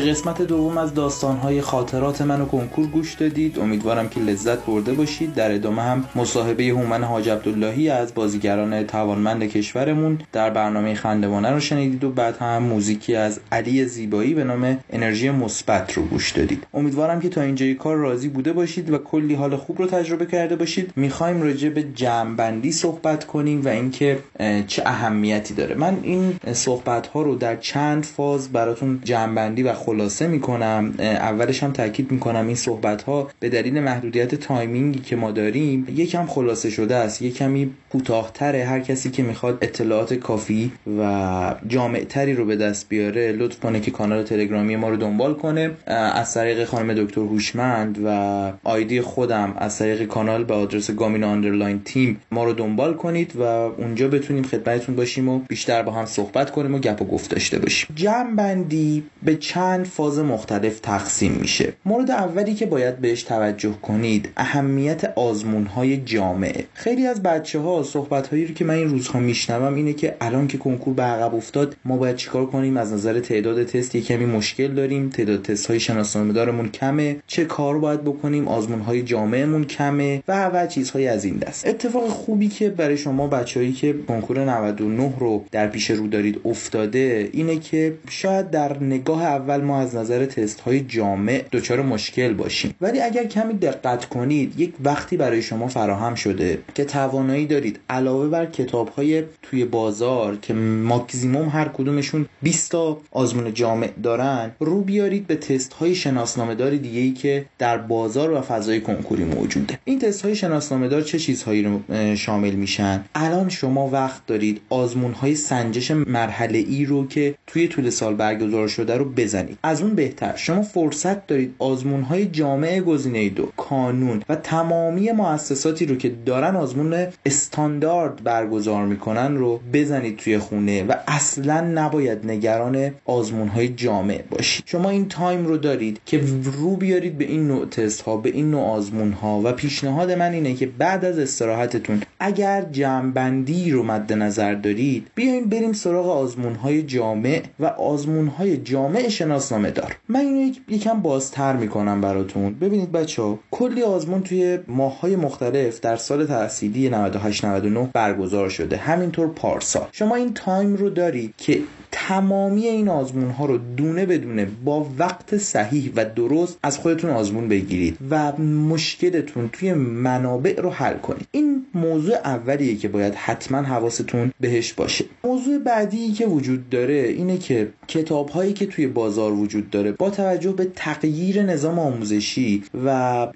[0.00, 3.58] به قسمت دوم از داستانهای خاطرات من و کنکور گوش دادید.
[3.58, 5.34] امیدوارم که لذت برده باشید.
[5.34, 11.60] در ادامه هم مصاحبه هومن حاج عبداللهی از بازیگران توانمند کشورمون در برنامه خندوانه رو
[11.60, 16.66] شنیدید و بعد هم موزیکی از علی زیبایی به نام انرژی مثبت رو گوش دادید.
[16.74, 20.56] امیدوارم که تا اینجای کار راضی بوده باشید و کلی حال خوب رو تجربه کرده
[20.56, 20.92] باشید.
[20.96, 24.18] می‌خوایم راجع به جمعبندی صحبت کنیم و اینکه
[24.66, 25.74] چه اهمیتی داره.
[25.74, 30.94] من این صحبت ها رو در چند فاز براتون جمعبندی و خلاصه می‌کنم.
[30.98, 35.86] اولش هم تاکید می‌کنم این صحبت ها به دلیل محدودیت timing ی که ما داریم
[35.96, 38.64] یکم خلاصه شده است یک کمی کوتاهتره.
[38.64, 43.90] هر کسی که می‌خواد اطلاعات کافی و جامعتری رو به دست بیاره لطف کنه که
[43.90, 45.70] کانال تلگرامی ما رو دنبال کنه.
[45.86, 51.80] از طریق خانم دکتر هوشمند و آیدی خودم از طریق کانال به آدرس گامینا underline
[51.84, 56.50] team ما رو دنبال کنید و اونجا بتونیم خدمتتون باشیم و بیشتر با هم صحبت
[56.50, 57.88] کنیم و گپ و گفت داشته باشیم.
[57.94, 61.72] جمع بندی به چند فاز مختلف تقسیم میشه.
[61.84, 66.64] مورد اولی که باید بهش توجه کنید اهمیت آزمون های جامعه.
[66.74, 70.46] خیلی از بچه ها صحبت هایی رو که من این روزها میشنوم اینه که الان
[70.46, 74.26] که کنکور به عقب افتاد ما باید چیکار کنیم؟ از نظر تعداد تست یه کمی
[74.26, 75.08] مشکل داریم.
[75.08, 77.16] تعداد تست های شناسنامه دارمون کمه.
[77.26, 81.66] چه کار باید بکنیم؟ آزمون های جامعهمون کمه و و چیزهای از این دست.
[81.66, 87.28] اتفاق خوبی که برای شما بچههایی که کنکور 99 رو در پیش رو دارید افتاده
[87.32, 92.74] اینه که شاید در نگاه اول از نظر تست های جامع دچار مشکل باشیم.
[92.80, 98.28] ولی اگر کمی دقت کنید یک وقتی برای شما فراهم شده که توانایی دارید علاوه
[98.28, 104.80] بر کتاب های توی بازار که ماکزیموم هر کدومشون 20 تا آزمون جامع دارن رو
[104.80, 109.78] بیارید به تست های شناسنامه دار دیگه ای که در بازار و فضای کنکوری موجوده.
[109.84, 111.80] این تست های شناسنامه دار چه چیزهایی رو
[112.16, 117.90] شامل میشن؟ الان شما وقت دارید آزمون های سنجش مرحله ای رو که توی طول
[117.90, 119.58] سال برگزار شده رو بزنید.
[119.62, 120.36] از اون بهتر.
[120.36, 126.56] شما فرصت دارید آزمون های جامع گزینه دو کانون و تمامی مؤسساتی رو که دارن
[126.56, 134.22] آزمون استاندارد برگزار می‌کنن رو بزنید توی خونه و اصلا نباید نگران آزمون های جامع
[134.30, 134.64] باشید.
[134.66, 138.50] شما این time رو دارید که رو بیارید به این نوع تست ها به این
[138.50, 144.12] نوع آزمون ها و پیشنهاد من اینه که بعد از استراحتتون اگر جمعبندی رو مد
[144.12, 149.08] نظر دارید بیاین بریم سراغ آزمون های جامع و آزمون های جامع
[149.50, 149.96] شناسنامه دار.
[150.08, 152.54] من اینو یکم بازتر می‌کنم براتون.
[152.54, 158.48] ببینید بچه ها کلی آزمون توی ماه های مختلف در سال تحصیلی 98 99 برگزار
[158.48, 158.76] شده.
[158.76, 159.88] همینطور پارسال.
[159.92, 161.60] شما این تایم رو دارید که
[161.92, 167.48] تمامی این آزمون ها رو دونه بدونه با وقت صحیح و درست از خودتون آزمون
[167.48, 171.26] بگیرید و مشکلتون توی منابع رو حل کنید.
[171.30, 175.04] این موضوع اولیه که باید حتما حواستون بهش باشه.
[175.24, 180.10] موضوع بعدی که وجود داره اینه که کتاب هایی که توی بازار وجود داره با
[180.10, 182.88] توجه به تغییر نظام آموزشی و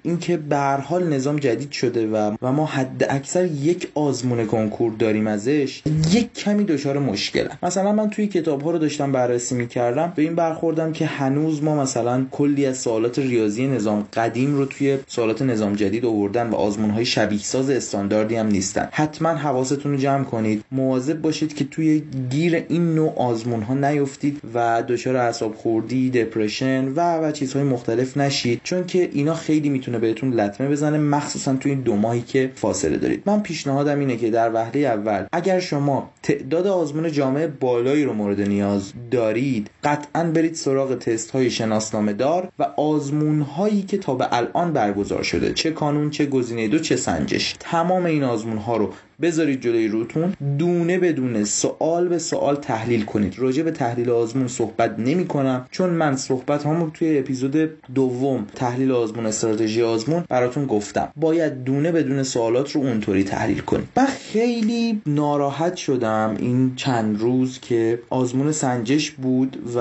[0.03, 4.93] این اینکه به حال نظام جدید شده و و ما حد اکثر یک آزمون کنکور
[4.93, 7.57] داریم ازش یک کمی دچار مشکلم.
[7.63, 10.13] مثلا من توی کتاب ها رو داشتم بررسی می‌کردم.
[10.15, 14.97] به این برخوردم که هنوز ما مثلا کلی از سوالات ریاضی نظام قدیم رو توی
[15.07, 18.89] سوالات نظام جدید آوردن و آزمون های شبیه ساز استانداردی هم نیستن.
[18.91, 20.63] حتما حواستون رو جمع کنید.
[20.71, 26.87] مواظب باشید که توی گیر این نوع آزمون ها نیفتید و دچار اعصاب خوردی دپرشن
[26.87, 28.61] و و چیزهای مختلف نشید.
[28.63, 32.97] چون که اینا خیلی می‌تونه بهتون لطمه بزنه مخصوصا توی این دو ماهی که فاصله
[32.97, 33.23] دارید.
[33.25, 38.34] من پیشنهادم اینه که در وهله اول اگر شما تعداد آزمون جامعه بالایی رو مورد
[38.43, 44.27] نیاز دارید قطعا برید سراغ تست های شناسنامه دار و آزمون هایی که تا به
[44.31, 47.55] الان برگزار شده چه کانون چه گزینه دو چه سنجش.
[47.59, 53.39] تمام این آزمون ها رو بذارید جلوی روتون دونه بدونه سوال به سوال تحلیل کنید.
[53.39, 58.91] راجع به تحلیل آزمون صحبت نمی کنم چون من صحبت هامو توی اپیزود دوم تحلیل
[58.91, 61.11] آزمون استراتژی آزمون براتون گفتم.
[61.15, 67.59] باید دونه بدون سوالات رو اونطوری تحلیل کنید من خیلی ناراحت شدم این چند روز
[67.59, 69.79] که آزمون سنجش بود و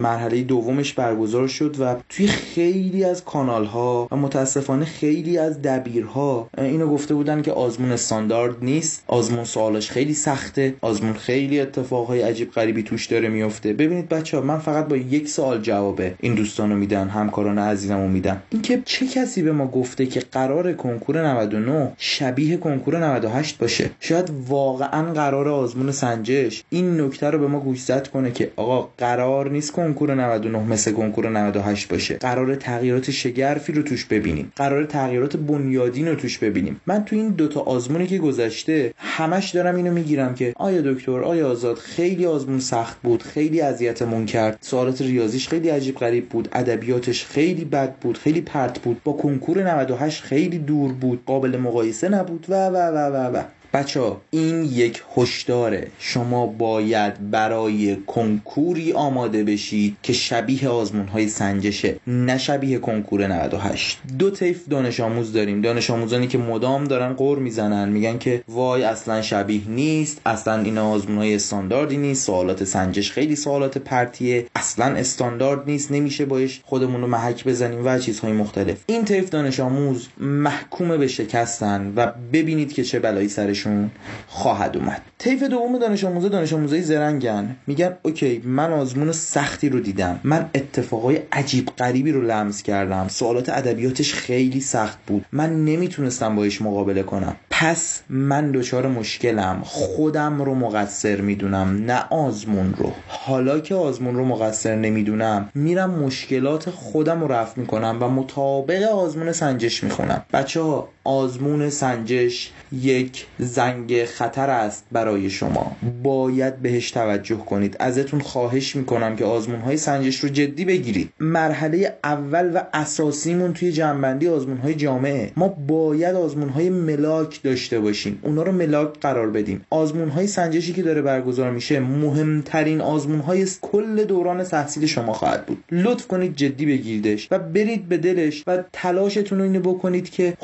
[0.00, 6.48] مرحله دومش برگزار شد و توی خیلی از کانال ها و متاسفانه خیلی از دبیرها
[6.58, 9.04] اینو گفته بودن که آزمون استاندارد نیست.
[9.06, 10.74] آزمون سوالش خیلی سخته.
[10.80, 13.72] آزمون خیلی اتفاقهای عجیب غریبی توش داره میفته.
[13.72, 18.42] ببینید بچه ها من فقط با یک سوال جواب این دوستانو میدن همکاران عزیزمو میدم
[18.50, 24.30] اینکه چه کسی به ما گفته که قرار کنکور 99 شبیه کنکور 98 باشه؟ شاید
[24.48, 29.72] واقعا قرار آزمون سنجش این نکته رو به ما گوشزد کنه که آقا قرار نیست
[29.72, 32.14] کنکور 99 مثل کنکور 98 باشه.
[32.14, 34.52] قرار تغییرات شگرفی رو توش ببینیم.
[34.56, 36.80] قرار تغییرات بنیادین رو توش ببینیم.
[36.86, 38.18] من تو این دوتا آزمونی که
[38.60, 43.60] گذشته همش دارم اینو می‌گیرم که آیا دکتر آیا آزاد خیلی آزمون سخت بود خیلی
[43.60, 44.58] اذیتمون کرد.
[44.60, 49.00] سوالات ریاضیش خیلی عجیب غریب بود ادبیاتش خیلی بد بود خیلی پرت بود.
[49.04, 53.42] با کنکور 98 خیلی دور بود قابل مقایسه نبود و و و و و.
[53.72, 55.86] بچه این یک هشداره.
[55.98, 63.98] شما باید برای کنکوری آماده بشید که شبیه آزمون های سنجشه نه شبیه کنکور 98
[64.18, 65.60] دو طیف دانش آموز داریم.
[65.60, 70.78] دانش آموزانی که مدام دارن قور می‌زنن میگن که وای اصلا شبیه نیست اصلا این
[70.78, 77.00] آزمون های استانداردی نیست سوالات سنجش خیلی سوالات پرتیه اصلا استاندارد نیست نمیشه باش خودمون
[77.00, 78.76] رو محک بزنیم و چیزهای مختلف.
[78.86, 83.90] این طیف دانش آموز محکوم به شکستن و ببینید که چه بلایی سرش بهشون
[84.28, 85.02] خواهد اومد.
[85.18, 87.56] طیف دوم دانش آموزه دانش آموزای زرنگن.
[87.66, 90.20] میگن اوکی من آزمون سختی رو دیدم.
[90.24, 93.08] من اتفاقای عجیب غریبی رو لمس کردم.
[93.08, 95.24] سوالات ادبیاتش خیلی سخت بود.
[95.32, 97.36] من نمی‌تونستم باش مقابله کنم.
[97.50, 99.60] پس من دچار مشکلم.
[99.64, 102.92] خودم رو مقصر می‌دونم نه آزمون رو.
[103.08, 109.32] حالا که آزمون رو مقصر نمی‌دونم میرم مشکلات خودم رو رفع می‌کنم و مطابق آزمون
[109.32, 110.22] سنجش می‌خونم.
[110.32, 115.76] بچه ها آزمون سنجش یک زنگ خطر است برای شما.
[116.02, 117.76] باید بهش توجه کنید.
[117.80, 121.12] ازتون خواهش می‌کنم که آزمون های سنجش رو جدی بگیرید.
[121.20, 125.32] مرحله اول و اساسیمون توی جنبندی آزمون های جامعه.
[125.36, 128.18] ما باید آزمون های ملاک داشته باشیم.
[128.22, 129.64] اونا رو ملاک قرار بدیم.
[129.70, 135.46] آزمون های سنجشی که داره برگزار میشه مهمترین آزمون های کل دوران تحصیل شما خواهد
[135.46, 135.64] بود.
[135.72, 140.34] لطف کنید جدی بگیریدش و برید به دلش و تلاشتون رو اینو بکنید که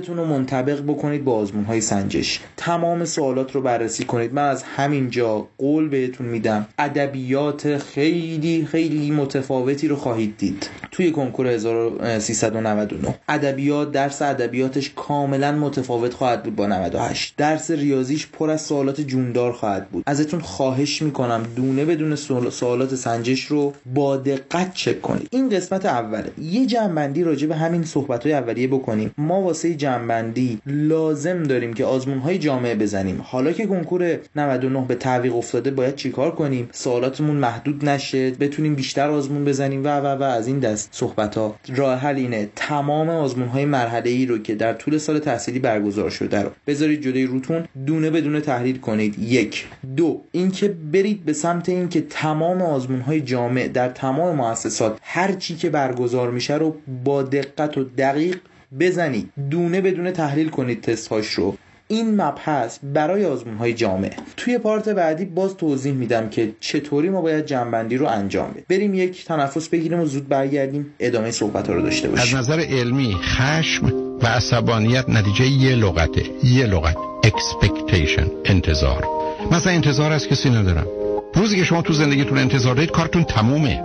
[0.00, 2.40] خودتون رو منطبق بکنید با آزمون های سنجش.
[2.56, 4.34] تمام سوالات رو بررسی کنید.
[4.34, 6.66] من از همینجا قول بهتون میدم.
[6.78, 10.70] ادبیات خیلی خیلی متفاوتی رو خواهید دید.
[10.90, 18.50] توی کنکور 1399 ادبیات درس ادبیاتش کاملا متفاوت خواهد بود با 98 درس ریاضیش پر
[18.50, 20.04] از سوالات جوندار خواهد بود.
[20.06, 22.16] ازتون خواهش می‌کنم دونه بدون
[22.50, 25.28] سوالات سنجش رو با دقت چک کنید.
[25.30, 26.30] این قسمت اوله.
[26.38, 29.14] یه جنبندی راجع به همین صحبت های اولیه بکنیم.
[29.18, 33.20] ما واسه جنبندی لازم داریم که آزمون های جامعه بزنیم.
[33.24, 39.10] حالا که کنکور 99 به تعویق افتاده باید چیکار کنیم؟ سوالاتمون محدود نشه بتونیم بیشتر
[39.10, 39.84] آزمون بزنیم.
[39.84, 44.10] و و و از این دست صحبت ها راه حل اینه تمام آزمون های مرحله
[44.10, 48.40] ای رو که در طول سال تحصیلی برگزار شده رو بذارید جلوی روتون دونه بدون
[48.40, 49.18] تحلیل کنید.
[49.18, 49.66] یک.
[49.96, 50.20] دو.
[50.32, 55.70] اینکه برید به سمت اینکه تمام آزمون های جامع در تمام مؤسسات هر چی که
[55.70, 58.38] برگزار میشه رو با دقت و دقیق
[58.80, 59.32] بزنید.
[59.50, 61.56] دونه بدون تحلیل کنید تست هاش رو.
[61.88, 67.20] این مبحث برای آزمون های جامعه توی پارت بعدی باز توضیح میدم که چطوری ما
[67.20, 68.64] باید جنبندی رو انجام بدیم.
[68.68, 72.38] بریم یک تنفس بگیریم و زود برگردیم ادامه صحبت ها رو داشته باشیم.
[72.38, 76.22] از نظر علمی خشم و عصبانیت نتیجه یه لغته.
[76.44, 76.96] یه لغت.
[77.26, 78.30] Expectation.
[78.44, 79.04] انتظار.
[79.50, 80.86] مثلا انتظار از کسی ندارم
[81.34, 83.82] روزی که شما تو زندگیتون انتظار دارید کارتون تمومه.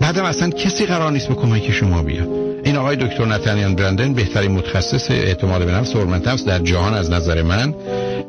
[0.00, 2.28] بعدم اصلا کسی قرار نیست به کمک شما بیاد.
[2.64, 7.74] این آقای دکتر نتانیان برندن بهترین متخصص اعتماد به نفس در جهان از نظر من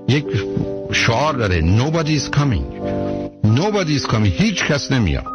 [0.07, 0.25] یک
[0.91, 1.61] شعار داره.
[1.61, 2.63] Nobody is coming.
[3.43, 4.41] Nobody is coming.
[4.41, 5.25] هیچ کس نمیاد.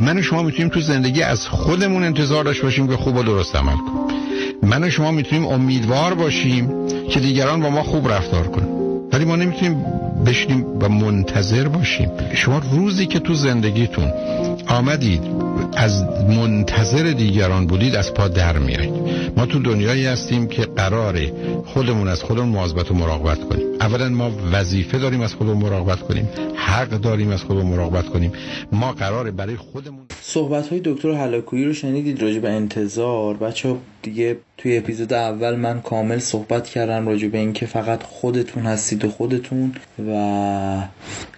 [0.00, 3.56] من و شما می‌تونیم تو زندگی از خودمون انتظار داشته باشیم که خوب و درست
[3.56, 4.20] عمل کنیم.
[4.62, 8.68] من و شما می‌تونیم امیدوار باشیم که دیگران با ما خوب رفتار کنن.
[9.12, 9.84] ولی ما نمی‌تونیم
[10.26, 12.10] بشینیم و منتظر باشیم.
[12.34, 14.12] شما روزی که تو زندگیتون
[14.68, 15.22] آمدید
[15.76, 18.94] از منتظر دیگران بودید از پا در میایید.
[19.36, 21.32] ما تو دنیایی هستیم که قراره
[21.66, 23.66] خودمون از خودمون مواظبت و مراقبت کنیم.
[23.80, 26.28] اولا ما وظیفه داریم از خودمون مراقبت کنیم.
[26.54, 28.32] حق داریم از خودمون مراقبت کنیم.
[28.72, 33.36] ما قراره برای خودمون صحبت های دکتر حلاکویی رو شنیدید راجع به انتظار.
[33.36, 39.04] بچه دیگه توی اپیزود اول من کامل صحبت کردم راجع به اینکه فقط خودتون هستید
[39.04, 39.72] و خودتون
[40.08, 40.82] و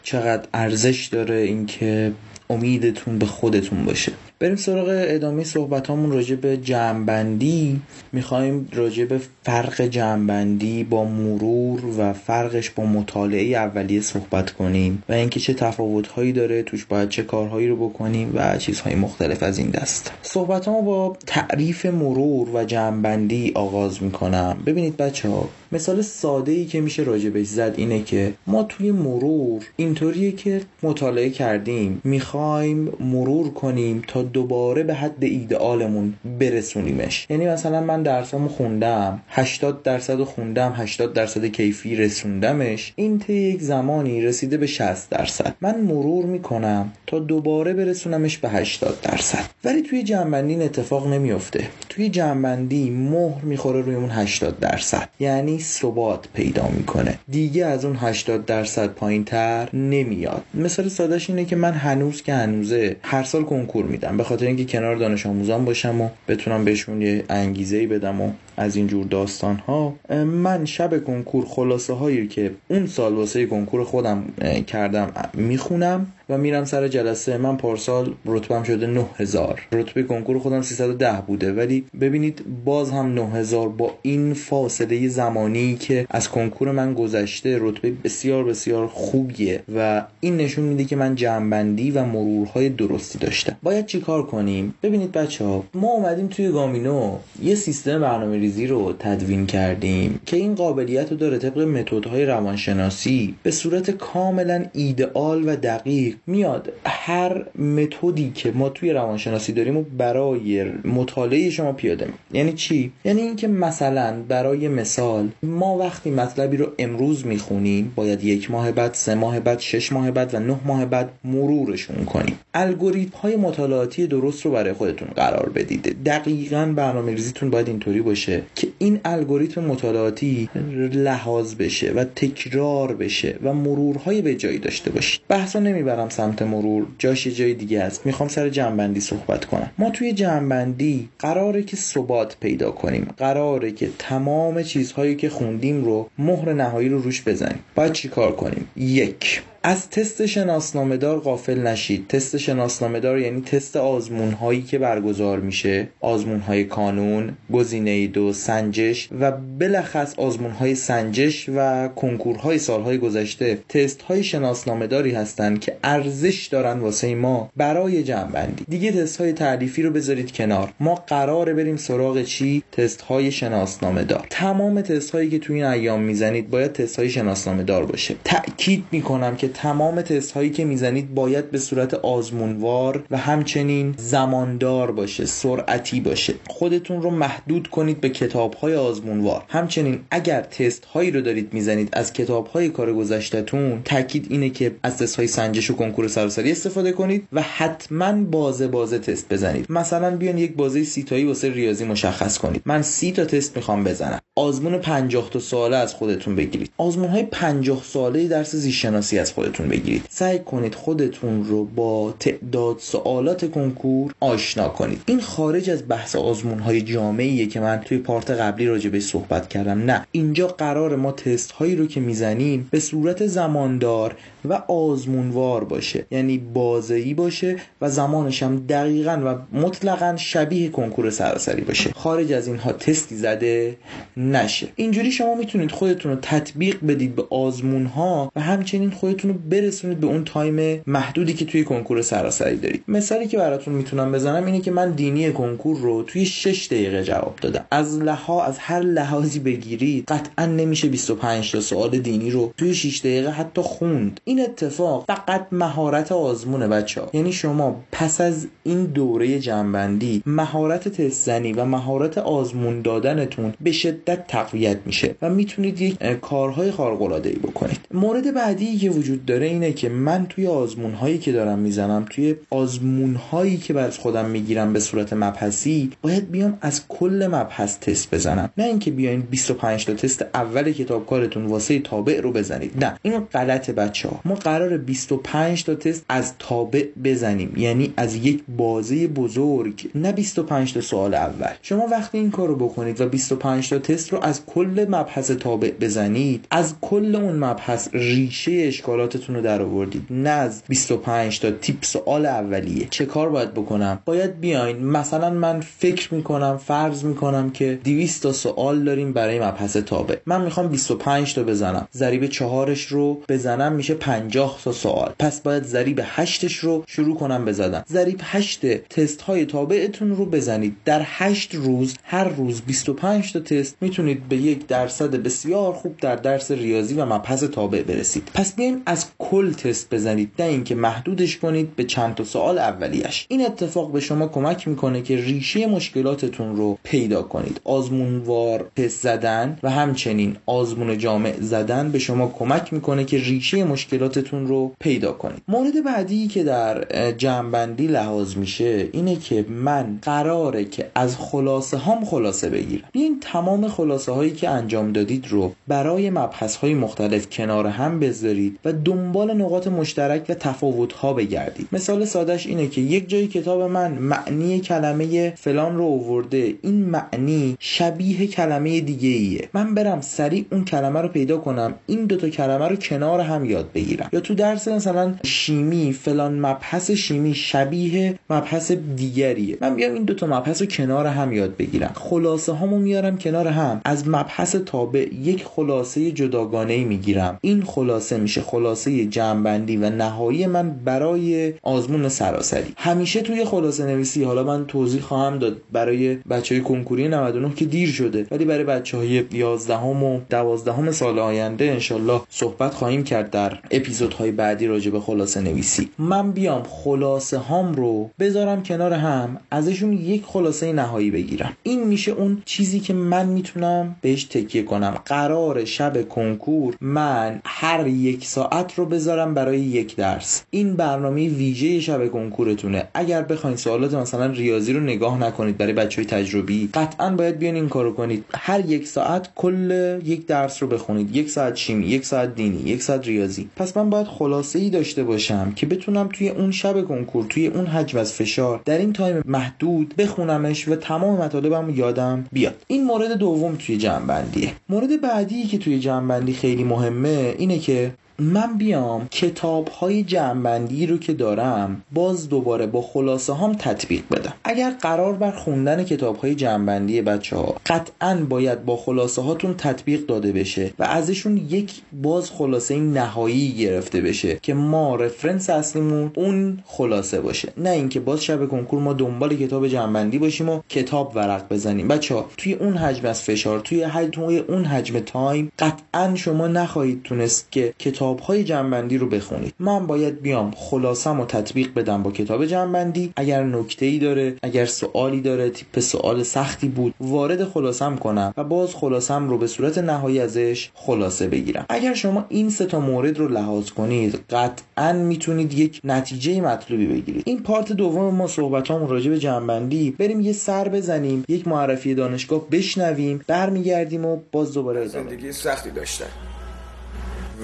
[0.03, 2.12] چقدر ارزش داره اینکه
[2.53, 4.12] امیدتون به خودتون باشه.
[4.42, 7.81] بریم سراغ ادامه صحبت همون راجع به جمعبندی.
[8.12, 15.12] می‌خوایم راجع به فرق جمعبندی با مرور و فرقش با مطالعه اولیه صحبت کنیم و
[15.12, 19.70] اینکه چه تفاوتهایی داره توش باید چه کارهایی رو بکنیم و چیزهای مختلف از این
[19.70, 20.12] دست.
[20.22, 24.57] صحبت با تعریف مرور و جمعبندی آغاز می‌کنم.
[24.66, 29.62] ببینید بچه ها مثال ساده ای که میشه راجبش زد اینه که ما توی مرور
[29.76, 32.00] اینطوریه که مطالعه کردیم.
[32.05, 37.27] می‌خوایم مرور کنیم تا دوباره به حد ایدئالمون برسونیمش.
[37.31, 43.61] یعنی مثلا من درسامو خوندم 80 درصد خوندم 80 درصد کیفی رسوندمش این طی یک
[43.61, 45.55] زمانی رسیده به 60 درصد.
[45.61, 49.45] من مرور می‌کنم تا دوباره برسونمش به 80 درصد.
[49.64, 51.64] ولی توی جنبندی این اتفاق نمیافته.
[51.88, 55.09] توی جنبندی مهر می‌خوره روی اون 80 درصد.
[55.21, 57.18] یعنی ثبات پیدا می‌کنه.
[57.29, 60.42] دیگه از اون 80 درصد پایین تر نمیاد.
[60.55, 64.12] مثال سادهش اینه که من هنوز که هنوزه هر سال کنکور میدم.
[64.16, 68.33] به خاطر اینکه کنار دانش آموزان باشم و بتونم بهشون یه انگیزه ای بدم و
[68.57, 73.85] از این جور داستان ها من شب کنکور خلاصه هایی که اون سال واسه کنکور
[73.85, 74.25] خودم
[74.67, 77.38] کردم می‌خونم و میرم سر جلسه.
[77.38, 81.53] من پارسال رتبم شده 9000 رتبه کنکور خودم 310 بوده.
[81.53, 87.93] ولی ببینید باز هم 9000 با این فاصله زمانی که از کنکور من گذشته رتبه
[88.05, 93.57] بسیار بسیار خوبیه و این نشون میده که من جنبندی و مرورهای درستی داشتم.
[93.62, 98.92] باید چیکار کنیم؟ ببینید بچه ها ما اومدیم توی گامینو یه سیستم برنامه ریزی رو
[98.98, 105.57] تدوین کردیم که این قابلیت رو داره طبق متدهای روانشناسی به صورت کاملا ایدئال و
[105.57, 106.72] دقیق میاد.
[106.87, 112.12] هر متدی که ما توی روانشناسی داریم و برای مطالعه شما پیاده می.
[112.38, 118.50] یعنی چی؟ یعنی اینکه مثلا برای مثال ما وقتی مطلبی رو امروز می‌خونیم باید یک
[118.50, 122.38] ماه بعد سه ماه بعد شش ماه بعد و نه ماه بعد مرورشون کنیم.
[122.55, 125.96] الگوریتم های مطالعاتی درست رو برای خودتون قرار بدید.
[126.05, 128.32] دقیقا برنامه ریزیتون باید اینطوری باشه.
[128.55, 130.49] که این الگوریتم مطالعاتی
[130.92, 136.87] لحاظ بشه و تکرار بشه و مرورهای به جایی داشته باشید بحثا نمی‌برم سمت مرور
[136.99, 138.07] جاش جای دیگه است.
[138.07, 139.71] می‌خوام سر جنبندی صحبت کنم.
[139.79, 143.09] ما توی جنبندی قراره که ثبات پیدا کنیم.
[143.16, 147.59] قراره که تمام چیزهایی که خوندیم رو مهر نهایی رو روش بزنیم.
[147.75, 149.42] باید چیکار کنیم؟ یک.
[149.64, 152.09] از تست شناسنامه دار غافل نشید.
[152.09, 155.88] تست شناسنامه دار یعنی تست آزمون هایی که برگزار میشه.
[156.01, 163.59] آزمون های کانون گزینه دو سنجش و بلخص آزمون های سنجش و کنکورهای سالهای گذشته
[163.68, 169.33] تست های شناسنامه داری هستند که ارزش دارن واسه ما برای جنبندی دیگه تست های
[169.33, 170.73] تعریفی رو بذارید کنار.
[170.81, 175.65] ما قراره بریم سراغ چی؟ تست های شناسنامه دار تمام تست هایی که تو این
[175.65, 178.15] ایام می‌زنید باید تست های شناسنامه دار باشه.
[178.25, 184.90] تاکید می‌کنم که تمام تست هایی که می‌زنید باید به صورت آزمونوار و همچنین زماندار
[184.92, 186.35] باشه سرعتی باشه.
[186.48, 189.44] خودتون رو محدود کنید به کتاب های آزمونوار.
[189.48, 194.75] همچنین اگر تست هایی رو دارید می‌زنید از کتاب های کار گذشتهتون تاکید اینه که
[194.83, 199.67] از تست های سنجش و کنکور سراسری استفاده کنید و حتما بازه بازه تست بزنید.
[199.69, 202.63] مثلا بیان یک بازه سی تایی واسه ریاضی مشخص کنید.
[202.65, 204.19] من سی تا تست می‌خوام بزنم.
[204.37, 206.71] آزمون 50 تا ساله از خودتون بگیرید.
[206.79, 210.05] آزمون های 50 ساله درس زیست شناسی از خودتون بگیرید.
[210.11, 215.03] سعی کنید خودتون رو با تعداد سوالات کنکور آشنا کنید.
[215.07, 219.49] این خارج از بحث آزمون های جامعیه که من توی part قبلی راجع به صحبت
[219.49, 219.79] کردم.
[219.79, 226.07] نه اینجا قرار ما تست هایی رو که می‌زنیم به صورت زماندار و آزمونوار باشه.
[226.11, 231.90] یعنی بازه‌ای باشه و زمانش هم دقیقا و مطلقا شبیه کنکور سراسری باشه.
[231.95, 233.77] خارج از اینها تستی زده
[234.17, 234.69] نشه.
[234.77, 240.00] اینجوری شما می‌تونید خودتون رو تطبیق بدید به آزمون ها و همچنین خودتون رو برسونید
[240.00, 244.60] به اون time محدودی که توی کنکور سراسری دارید مثالی که براتون می‌تونم بزنم اینه
[244.60, 247.64] که من دینی کنکور رو توی 6 دقیقه جواب دادم.
[247.70, 253.00] از لحاظ از هر لحاظی بگیرید قطعا نمیشه 25 تا سوال دینی رو توی 6
[253.00, 254.20] دقیقه حتی خوند.
[254.24, 260.88] این اتفاق فقط مهارت آزمون بچه ها یعنی شما پس از این دوره جنبندی مهارت
[260.88, 267.02] تست زنی و مهارت آزمون دادنتون به شدت تقویت میشه و می‌تونید یک کارهای خارق
[267.02, 267.80] العاده ای بکنید.
[267.94, 272.35] مورد بعدی که وجود داره اینه که من توی آزمون هایی که دارم می‌زنم توی
[272.50, 278.14] آزمون هایی که بر خودم می‌گیرم به صورت مبحثی باید بیام از کل مبحث تست
[278.14, 278.50] بزنم.
[278.58, 282.85] نه اینکه بیاین 25 تا تست اول کتاب کارتون واسه تابع رو بزنید.
[282.85, 287.52] نه این غلط بچه ها ما قرار 25 تا تست از تابع بزنیم.
[287.56, 291.52] یعنی از یک بازه بزرگ نه 25 تا سوال اول.
[291.62, 296.46] شما وقتی این کارو بکنید و 25 تا تست رو از کل مبحث تابع بزنید
[296.50, 298.70] از کل اون مبحث ریشه
[299.15, 302.87] اشکالاتتون رو در آوردید نه از 25 تا تیپ سوال اولیه.
[302.90, 304.85] چه کار باید بکنم؟ باید بیاین.
[304.85, 310.44] مثلا من فکر می‌کنم فرض می‌کنم که 200 تا سوال داریم برای مبحث تابع من
[310.44, 311.88] می‌خوام 25 تا بزنم.
[311.94, 315.13] ضریب چهارش رو بزنم میشه 50 تا سوال.
[315.19, 317.83] پس باید ضریب 8 رو شروع کنم بزدن.
[317.88, 320.77] ضریب 8 تست های تابعتون رو بزنید.
[320.85, 326.17] در 8 روز هر روز 25 تا تست می‌تونید به یک درصد بسیار خوب در
[326.17, 328.31] درس ریاضی و مبحث تابع برسید.
[328.35, 333.27] پس بیایم از کل تست بزنید نه اینکه محدودش کنید به چند تا سوال اولیش.
[333.29, 337.61] این اتفاق به شما کمک می‌کنه که ریشه مشکلاتتون رو پیدا کنید.
[337.65, 344.47] آزمونوار تست زدن و همچنین آزمون جامع زدن به شما کمک می‌کنه که ریشه مشکلاتتون
[344.47, 345.43] رو پیدا کنید.
[345.49, 352.05] مورد بعدی که در جنبندی لحاظ میشه اینه که من قراره که از خلاصه هم
[352.05, 352.88] خلاصه بگیرم.
[352.93, 358.59] این تمام خلاصه هایی که انجام دادید رو برای مبحث های مختلف کنار هم بذارید
[358.65, 361.68] و دنبال نقاط مشترک و تفاوت ها بگردید.
[361.72, 366.54] مثال سادهش اینه که یک جای کتاب من معنی کلمه فلان رو آورده.
[366.62, 371.74] این معنی شبیه کلمه دیگه ایه من برم سریع اون کلمه رو پیدا کنم.
[371.87, 374.08] این دوتا کلمه رو کنار هم یاد بگیرم.
[374.12, 379.58] یا تو درس مثلا شیمی فلان مبحث شیمی شبیه مبحث دیگریه.
[379.60, 381.92] من بیام این دوتا مبحث رو کنار هم یاد بگیرم.
[381.94, 383.80] خلاصه هامو میارم کنار هم.
[383.85, 387.38] از مبحث تابع یک خلاصه جداگانه می‌گیرم.
[387.40, 388.40] این خلاصه میشه.
[388.40, 388.71] خلاصه
[389.10, 392.73] جمعبندی و نهایی من برای آزمون سراسری.
[392.77, 397.64] همیشه توی خلاصه نویسی حالا من توضیح خواهم داد برای بچه های کنکوری 99 که
[397.64, 402.75] دیر شده ولی برای بچه های 11 هم و 12 هم سال آینده انشالله صحبت
[402.75, 405.88] خواهیم کرد در اپیزودهای بعدی راجع به خلاصه نویسی.
[405.98, 411.56] من بیام خلاصه هام رو بذارم کنار هم ازشون یک خلاصه نهایی بگیرم.
[411.62, 414.94] این میشه اون چیزی که من می‌تونم بهش تکیه کنم.
[415.04, 420.42] قرار شب کنکور من هر یک ساعت رو بذارم برای یک درس.
[420.50, 422.88] این برنامه ویژه شب کنکورتونه.
[422.94, 427.54] اگر بخواید سوالات مثلا ریاضی رو نگاه نکنید برای بچه های تجربی قطعا باید بیان
[427.54, 428.25] این کارو کنید.
[428.35, 431.17] هر یک ساعت کل یک درس رو بخونید.
[431.17, 433.48] یک ساعت شیمی یک ساعت دینی یک ساعت ریاضی.
[433.56, 437.67] پس من باید خلاصه ای داشته باشم که بتونم توی اون شب کنکور توی اون
[437.67, 442.54] حجم از فشار در این تایم محدود بخونمش و تمام مطالبم یادم بیاد.
[442.67, 448.58] این مورد دوم توی جنبندیه مورد بعدی که توی جنبندی خیلی مهمه اینه که من
[448.58, 454.33] بیام کتاب های جمعبندی رو که دارم باز دوباره با خلاصه هم تطبیق بدم.
[454.44, 460.06] اگر قرار بر خوندن کتاب های جمعبندی بچه ها قطعا باید با خلاصه هاتون تطبیق
[460.06, 466.58] داده بشه و ازشون یک باز خلاصه نهایی گرفته بشه که ما reference اصلیمون اون
[466.66, 467.52] خلاصه باشه.
[467.56, 471.88] نه اینکه باز شب کنکور ما دنبال کتاب جمعبندی باشیم و کتاب ورق بزنیم.
[471.88, 477.02] بچه ها توی اون حجم از فشار توی حجم اون حجم time قطعا شما نخواهید
[477.02, 479.54] تونست که کتاب کتاب های جمعبندی رو بخونید.
[479.58, 483.13] من باید بیام خلاصم و تطبیق بدم با کتاب جمعبندی.
[483.17, 488.44] اگر نکته ای داره اگر سوالی داره تیپ سوال سختی بود وارد خلاصم کنم و
[488.44, 491.67] باز خلاصم رو به صورت نهایی ازش خلاصه بگیرم.
[491.69, 497.23] اگر شما این سه تا مورد رو لحاظ کنید قطعا می‌تونید یک نتیجه مطلوبی بگیرید.
[497.27, 499.90] این پارت دوم ما صحبتامون راجع به جنبندی.
[499.90, 506.31] بریم یه سر بزنیم یک معرفی دانشگاه بشنویم برمیگردیم و باز دوباره زندگی سختی داشتن.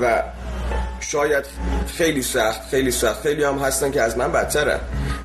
[0.01, 0.23] و
[1.01, 1.45] شاید
[1.97, 3.23] خیلی سخت خیلی سخت.
[3.23, 4.79] خیلی هم هستن که از من بدترن.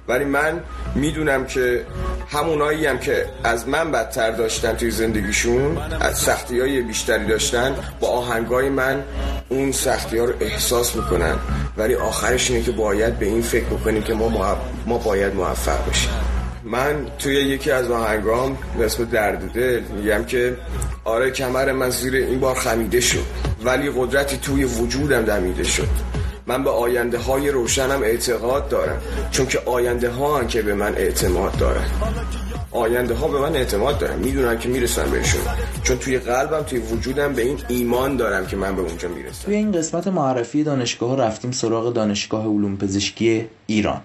[0.08, 0.64] ولی من
[0.96, 1.86] می‌دونم که
[2.30, 8.08] همونایی هم که از من بدتر داشتن توی زندگیشون از سختی های بیشتری داشتن با
[8.08, 9.04] آهنگای من
[9.50, 11.36] اون سختی ها رو احساس می‌کنن.
[11.78, 16.12] ولی آخرش اینه که باید به این فکر بکنیم که ما, ما باید موفق باشیم
[16.66, 20.58] من توی یکی از آهنگام به اسم درد دل میگم که
[21.04, 23.26] آره کمر من زیر این بار خمیده شد
[23.66, 25.88] ولی قدرتی توی وجودم دمیده شد.
[26.48, 29.02] من به آینده های روشنم اعتقاد دارم
[29.32, 31.86] چون که آینده ها که به من اعتماد دارن.
[32.72, 35.42] آینده ها به من اعتماد دارن می‌دونن که می‌رسن بهشون.
[35.84, 39.46] چون توی قلبم توی وجودم به این ایمان دارم که من به اونجا می‌رسم.
[39.46, 44.02] توی این قسمت معرفی دانشگاه رفتیم سراغ دانشگاه علوم پزشکی ایران.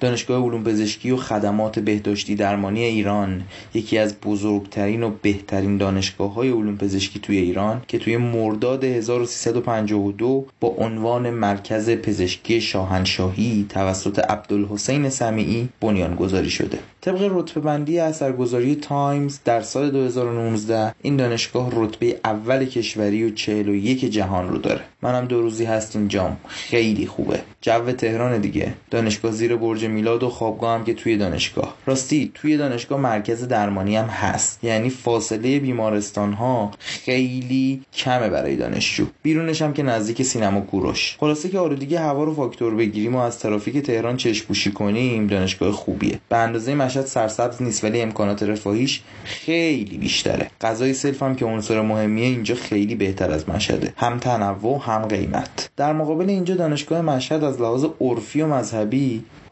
[0.00, 3.42] دانشگاه علوم پزشکی و خدمات بهداشتی درمانی ایران
[3.74, 10.46] یکی از بزرگترین و بهترین دانشگاه های علوم پزشکی توی ایران که توی مرداد 1352
[10.60, 16.78] با عنوان مرکز پزشکی شاهنشاهی توسط عبدالحسین سمیعی بنیان گذاری شده.
[17.00, 24.04] طبق رتبه بندی اثرگذاری تایمز در سال 2019 این دانشگاه رتبه اول کشوری و 41
[24.04, 24.80] جهان رو داره.
[25.02, 27.40] منم دو روزی هست اینجام خیلی خوبه.
[27.60, 28.74] جو تهران دیگه.
[29.12, 31.74] دانشگاه زیر برج میلاد و خوابگاه هم که توی دانشگاه.
[31.86, 34.64] راستی توی دانشگاه مرکز درمانی هم هست.
[34.64, 39.06] یعنی فاصله بیمارستان ها خیلی کمه برای دانشجو.
[39.22, 41.16] بیرونش هم که نزدیک سینما کوروش.
[41.20, 46.18] خلاصه که آلودگی هوا رو فاکتور بگیریم و از ترافیک تهران چشمپوشی کنیم دانشگاه خوبیه.
[46.28, 50.50] به اندازه مشهد سرسبز نیست ولی امکانات رفاهیش خیلی بیشتره.
[50.60, 53.92] غذای سلف هم که عنصر مهمیه اینجا خیلی بهتر از مشهده.
[53.96, 55.70] هم تنوع هم قیمت.
[55.76, 58.91] در مقابل اینجا دانشگاه مشهد از لحاظ عرفی و مذهبی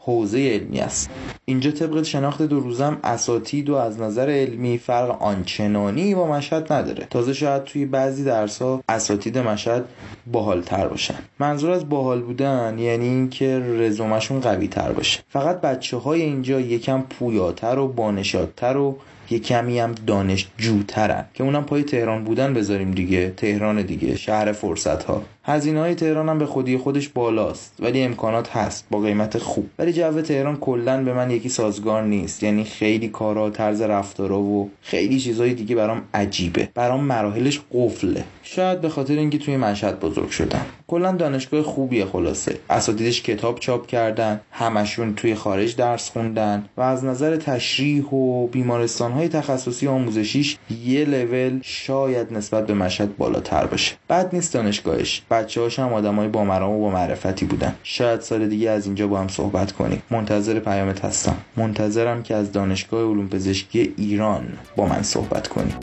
[0.05, 1.09] حوزه علمی است.
[1.45, 7.07] اینجا طبق شناخت دو روزم اساتید و از نظر علمی فرق آنچنانی با مشهد نداره.
[7.09, 9.85] تازه شاید توی بعضی درسها اساتید مشهد
[10.31, 11.15] باحالتر باشن.
[11.39, 15.19] منظور از باحال بودن یعنی اینکه رزومشون قوی تر باشه.
[15.29, 18.97] فقط بچه های اینجا یکم پویاتر و بانشادتر و
[19.29, 21.25] یه کمی هم دانشجوترن.
[21.33, 23.33] که اونم پای تهران بودن بذاریم دیگه.
[23.37, 24.15] تهران دیگه.
[24.15, 28.99] شهر فرصت ها هزینه های تهران هم به خودی خودش بالاست ولی امکانات هست با
[28.99, 29.69] قیمت خوب.
[29.79, 34.69] ولی جو تهران کلا به من یکی سازگار نیست یعنی خیلی کارا طرز رفتارا و
[34.81, 36.69] خیلی چیزهای دیگه برام عجیبه.
[36.73, 38.23] برام مراحلش قفله.
[38.43, 40.65] شاید به خاطر اینکه توی مشهد بزرگ شدم.
[40.87, 42.57] کلا دانشگاه خوبیه خلاصه.
[42.69, 49.11] اساتیدش کتاب چاپ کردن همشون توی خارج درس خوندن و از نظر تشریح و بیمارستان
[49.11, 53.95] های تخصصی آموزشیش یه لول شاید نسبت به مشهد بالاتر باشه.
[54.09, 55.21] بد نیست دانشگاهش.
[55.31, 57.75] بچه هاش هم آدمای با مرام و با معرفتی بودن.
[57.83, 60.01] شاید سال دیگه از اینجا با هم صحبت کنیم.
[60.09, 61.37] منتظر پیامت هستم.
[61.57, 65.75] منتظرم که از دانشگاه علوم پزشکی ایران با من صحبت کنیم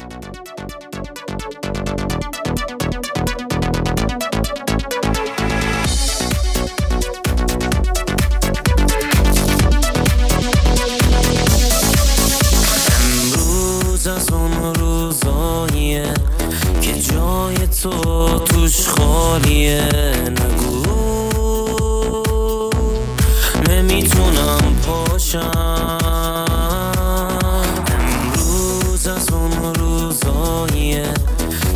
[17.88, 19.88] تو توش خالیه
[20.30, 20.82] نگو.
[23.68, 25.50] نمی‌تونم پاشم.
[27.90, 31.14] امروز از اون روزاییه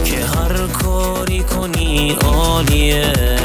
[0.05, 3.42] که هر کاری کنی عالیه.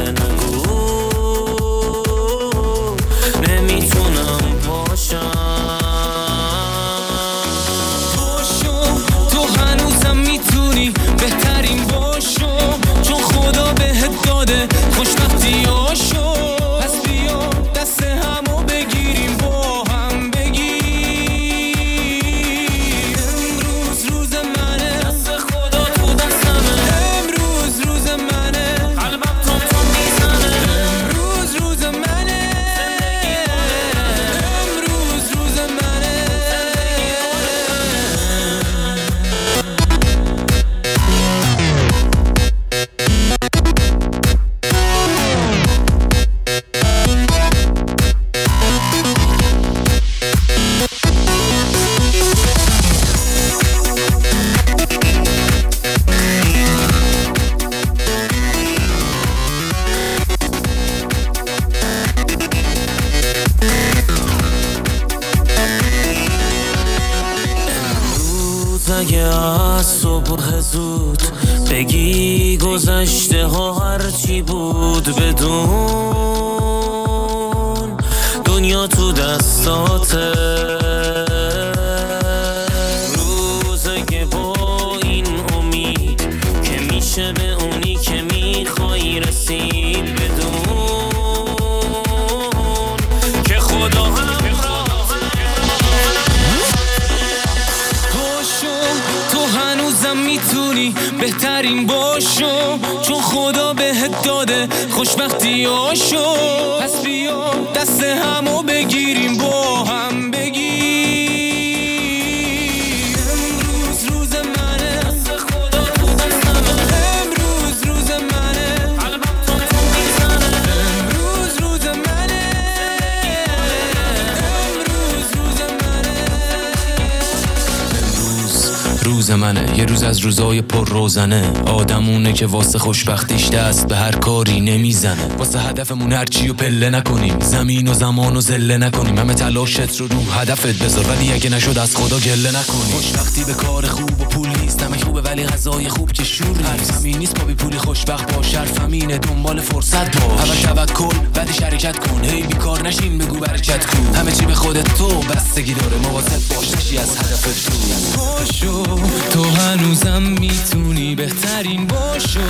[129.34, 129.78] منه.
[129.78, 131.52] یه روز از روزای پر روزنه.
[131.66, 135.28] آدمونه که واسه خوشبختیش دست به هر کاری نمی‌زنه.
[135.38, 137.40] واسه هدفمون هرچی و پله نکنیم.
[137.40, 139.18] زمین و زمان و زله نکنیم.
[139.18, 141.04] همه تلاشت رو رو هدفت بذار.
[141.08, 142.92] ولی اگه نشد از خدا گله نکنیم.
[142.94, 144.82] خوشبختی به کار خوب و پول نیست.
[144.82, 146.90] همه خوبه ولی غذای خوب که شور نیست.
[146.90, 147.38] همین نیست.
[147.38, 148.52] با بی پولی خوشبخت باش.
[148.52, 149.18] شرف همینه.
[149.18, 150.64] دنبال فرصت باش.
[150.64, 152.24] اول توکل بعد شرکت کن.
[152.24, 153.18] هی بیکار نشین.
[153.18, 155.96] بگو برکت کن همه چی به خودت تو بستگی داره.
[155.96, 156.68] مواظب باش.
[156.98, 159.17] از هدفت دور.
[159.30, 162.40] تو هنوزم می‌تونی بهترین باشو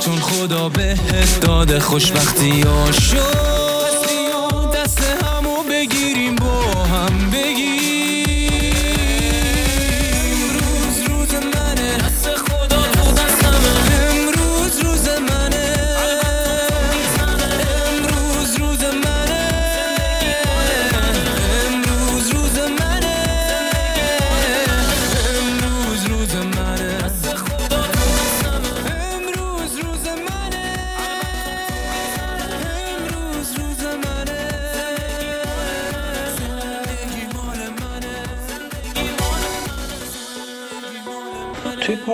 [0.00, 3.65] چون خدا بهت داده خوشبختی آشو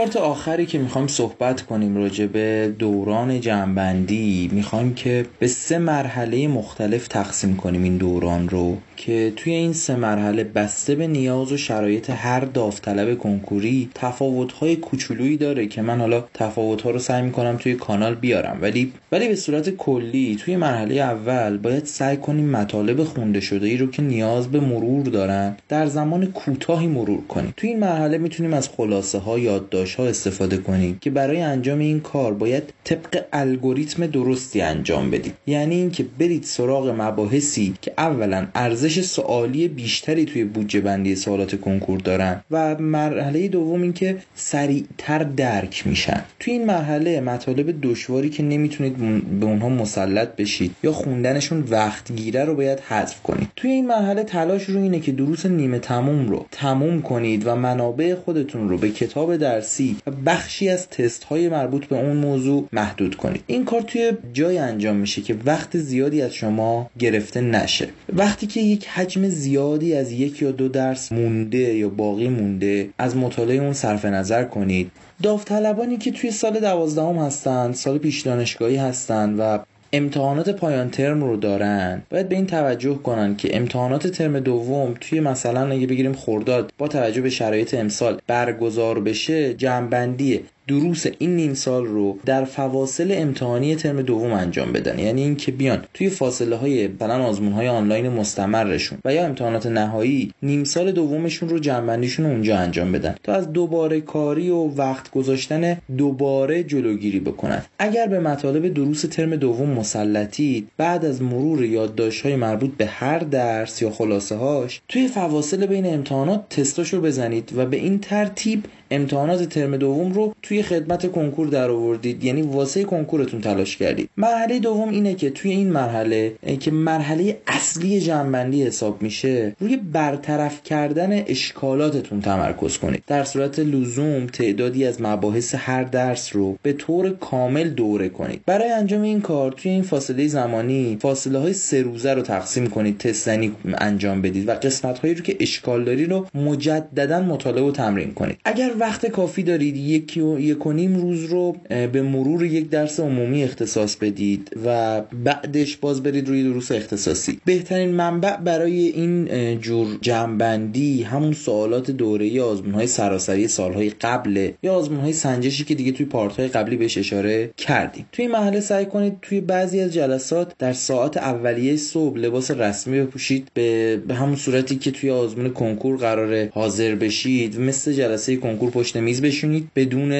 [0.02, 6.48] پارت آخری که می‌خوایم صحبت کنیم راجع به دوران جنبندی می‌خوایم که به سه مرحله
[6.48, 8.76] مختلف تقسیم کنیم این دوران رو.
[9.06, 15.36] که توی این سه مرحله بسته به نیاز و شرایط هر داوطلب کنکوری تفاوت‌های کوچولویی
[15.36, 18.58] داره که من حالا تفاوت‌ها رو سعی می‌کنم توی کانال بیارم.
[18.60, 23.76] ولی ولی به صورت کلی توی مرحله اول باید سعی کنیم مطالب خونده شده ای
[23.76, 27.54] رو که نیاز به مرور دارن در زمان کوتاهی مرور کنیم.
[27.56, 32.00] توی این مرحله می‌تونیم از خلاصه ها یادداشت ها استفاده کنیم که برای انجام این
[32.00, 38.91] کار باید طبق الگوریتم درستی انجام بدید یعنی اینکه برید سراغ مباحثی که اولا ارزش
[39.00, 46.22] سوالی بیشتری توی بودجه بندی سوالات کنکور دارن و مرحله دوم اینکه سریعتر درک میشن.
[46.40, 48.96] توی این مرحله مطالب دشواری که نمی‌تونید
[49.40, 53.48] به اونها مسلط بشید یا خوندنشون وقت گیره رو باید حذف کنید.
[53.56, 58.14] توی این مرحله تلاش رو اینه که دروس نیمه تموم رو تموم کنید و منابع
[58.14, 63.14] خودتون رو به کتاب درسی و بخشی از تست های مربوط به اون موضوع محدود
[63.14, 63.44] کنید.
[63.46, 67.88] این کار توی جای انجام میشه که وقت زیادی از شما گرفته نشه.
[68.12, 72.88] وقتی که یک حجم زیادی از یک یا دو درس مونده یا باقی مونده.
[72.98, 74.90] از مطالعه اون صرف نظر کنید.
[75.22, 79.58] داوطلبانی که توی سال دوازدهم هستن سال پیش دانشگاهی هستن و
[79.92, 85.20] امتحانات پایان ترم رو دارن باید به این توجه کنن که امتحانات ترم دوم توی
[85.20, 91.54] مثلا اگه بگیریم خورداد با توجه به شرایط امسال برگزار بشه جمعبندی دروس این نیم
[91.54, 94.98] سال رو در فواصل امتحانی ترم دوم انجام بدن.
[94.98, 100.32] یعنی اینکه بیان توی فاصله های مثلا آزمون های آنلاین مستمرشون و یا امتحانات نهایی
[100.42, 105.78] نیم سال دومشون رو جنبندیشون اونجا انجام بدن تا از دوباره کاری و وقت گذاشتن
[105.98, 107.62] دوباره جلوگیری بکنن.
[107.78, 113.18] اگر به مطالب دروس ترم دوم مسلطید بعد از مرور یادداشت های مربوط به هر
[113.18, 119.42] درس یا خلاصه هاش توی فواصل بین امتحانات تستاشو بزنید و به این ترتیب امتحانات
[119.42, 122.24] ترم دوم رو توی خدمت کنکور در آوردید.
[122.24, 124.10] یعنی واسه کنکورتون تلاش کردید.
[124.16, 130.62] مرحله دوم اینه که توی این مرحله که مرحله اصلی جنبندی حساب میشه روی برطرف
[130.62, 133.02] کردن اشکالاتتون تمرکز کنید.
[133.06, 138.42] در صورت لزوم تعدادی از مباحث هر درس رو به طور کامل دوره کنید.
[138.46, 142.98] برای انجام این کار توی این فاصله زمانی فاصله های سه روزه رو تقسیم کنید
[142.98, 148.14] تستنی انجام بدید و قسمت هایی رو که اشکال داری رو مجددا مطالعه و تمرین
[148.14, 148.38] کنید.
[148.44, 149.76] اگر وقت کافی دارید.
[149.76, 155.76] یک یک و نیم روز رو به مرور یک درس عمومی اختصاص بدید و بعدش
[155.76, 157.40] باز برید روی دروس اختصاصی.
[157.44, 159.28] بهترین منبع برای این
[159.60, 165.74] جور جمعبندی همون سوالات دوره آزمون های سراسری سالهای قبل یا آزمون های سنجشی که
[165.74, 168.06] دیگه توی پارت های قبلی بهش اشاره کردیم.
[168.12, 173.00] توی این مرحله سعی کنید توی بعضی از جلسات در ساعت اولیه صبح لباس رسمی
[173.00, 173.48] بپوشید.
[173.54, 179.22] به همون صورتی که توی آزمون کنکور قرار حاضر بشید مثل جلسه کنکور پشت میز
[179.22, 180.10] بشونید بدون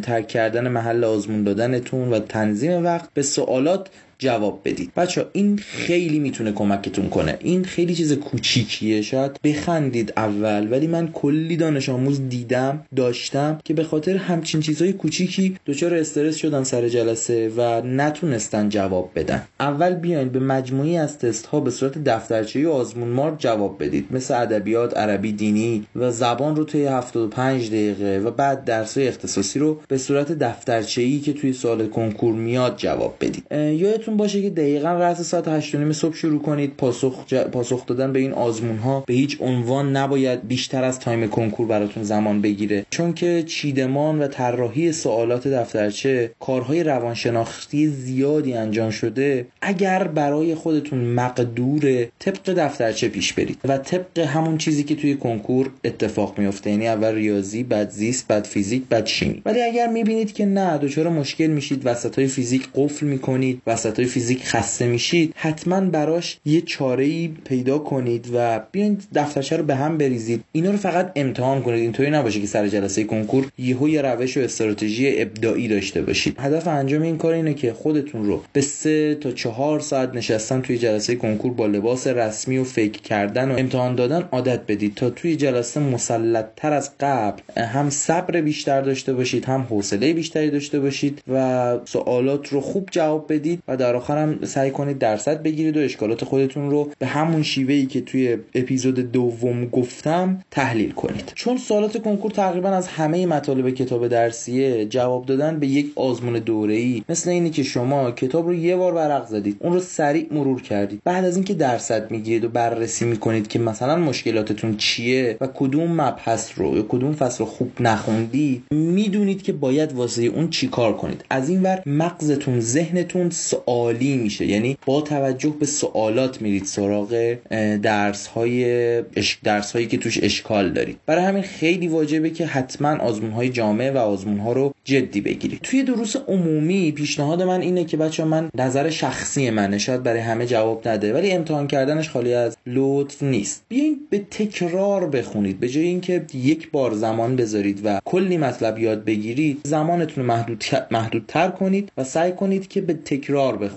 [0.00, 3.88] ترک کردن محل آزمون دادنتون و تنظیم وقت به سوالات
[4.18, 4.90] جواب بدید.
[4.96, 7.36] بچه این خیلی می‌تونه کمکتون کنه.
[7.40, 9.02] این خیلی چیز کوچیکیه.
[9.02, 14.92] شاید بخندید اول ولی من کلی دانش آموز دیدم داشتم که به خاطر همچین چیزهای
[14.92, 19.42] کوچیکی دچار استرس شدن سر جلسه و نتونستن جواب بدن.
[19.60, 24.06] اول بیاین به مجموعه‌ای از تست ها به صورت دفترچه‌ای آزمونوار جواب بدید.
[24.10, 29.80] مثل ادبیات عربی دینی و زبان رو توی 75 دقیقه و بعد درس‌های اختصاصی رو
[29.88, 33.52] به صورت دفترچه‌ای که توی سال کنکور میاد جواب بدید.
[33.52, 36.76] یادتون یادتون باشه که دقیقا رأس ساعت 8 نیم صبح شروع کنید.
[36.76, 37.34] پاسخ, ج...
[37.34, 42.02] پاسخ دادن به این آزمون ها به هیچ عنوان نباید بیشتر از time کنکور براتون
[42.02, 42.86] زمان بگیره.
[42.90, 49.46] چون که چیدمان و طراحی سوالات دفترچه کارهای روانشناختی زیادی انجام شده.
[49.62, 55.70] اگر برای خودتون مقدور طبق دفترچه پیش برید و طبق همون چیزی که توی کنکور
[55.84, 59.42] اتفاق میفته یعنی اول ریاضی بعد زیست بعد فیزیک بعد شیمی.
[59.44, 64.06] ولی اگر می‌بینید که نه دچار مشکل میشید وسط های فیزیک قفل می‌کنید وسط های
[64.06, 69.74] فیزیک خسته میشید حتما براش یه چاره ای پیدا کنید و بیاین دفترچه رو به
[69.74, 70.44] هم بریزید.
[70.52, 71.80] اینا رو فقط امتحان کنید.
[71.80, 76.36] اینطوری نباشه که سر جلسه کنکور یهو یه روش و استراتژی ابداعی داشته باشید.
[76.40, 80.78] هدف انجام این کار اینه که خودتون رو به سه تا چهار ساعت نشستن توی
[80.78, 84.94] جلسه کنکور با لباس رسمی و فکر کردن و امتحان دادن عادت بدید.
[84.94, 90.50] تا توی جلسه مسلط تر از قبل هم صبر بیشتر داشته باشید هم حوصله بیشتری
[90.50, 95.42] داشته باشید و سوالات رو خوب جواب بدید و در آخر هم سعی کنید درصد
[95.42, 100.90] بگیرید و اشکالات خودتون رو به همون شیوه ای که توی اپیزود دوم گفتم تحلیل
[100.90, 101.32] کنید.
[101.34, 107.02] چون سوالات کنکور تقریبا از همه مطالب کتاب درسیه جواب دادن به یک آزمون دوره‌ای
[107.08, 111.00] مثل اینی که شما کتاب رو یه بار ورق زدید اون رو سریع مرور کردید.
[111.04, 116.50] بعد از اینکه درصد می‌گیرید و بررسی می‌کنید که مثلا مشکلاتتون چیه و کدوم مبحث
[116.56, 121.24] رو یا کدوم فصل رو خوب نخوندید می‌دونید که باید واسه اون چیکار کنید.
[121.30, 123.30] از این ور مغزتون ذهنتون
[123.78, 124.46] سوالی میشه.
[124.46, 127.36] یعنی با توجه به سوالات میرید سراغ
[127.82, 129.02] درس های
[129.44, 130.98] درس هایی که توش اشکال دارید.
[131.06, 135.60] برای همین خیلی واجبه که حتما آزمون های جامعه و آزمون ها رو جدی بگیرید.
[135.62, 139.78] توی دروس عمومی پیشنهاد من اینه که بچه من نظر شخصی منه.
[139.78, 143.64] شاید برای همه جواب نده ولی امتحان کردنش خالی از لطف نیست.
[143.68, 145.60] بیاین به تکرار بخونید.
[145.60, 151.48] به جای اینکه یک بار زمان بذارید و کلی مطلب یاد بگیرید زمانتون محدود محدودتر
[151.48, 153.67] کنید و سعی کنید که به تکرار بخونید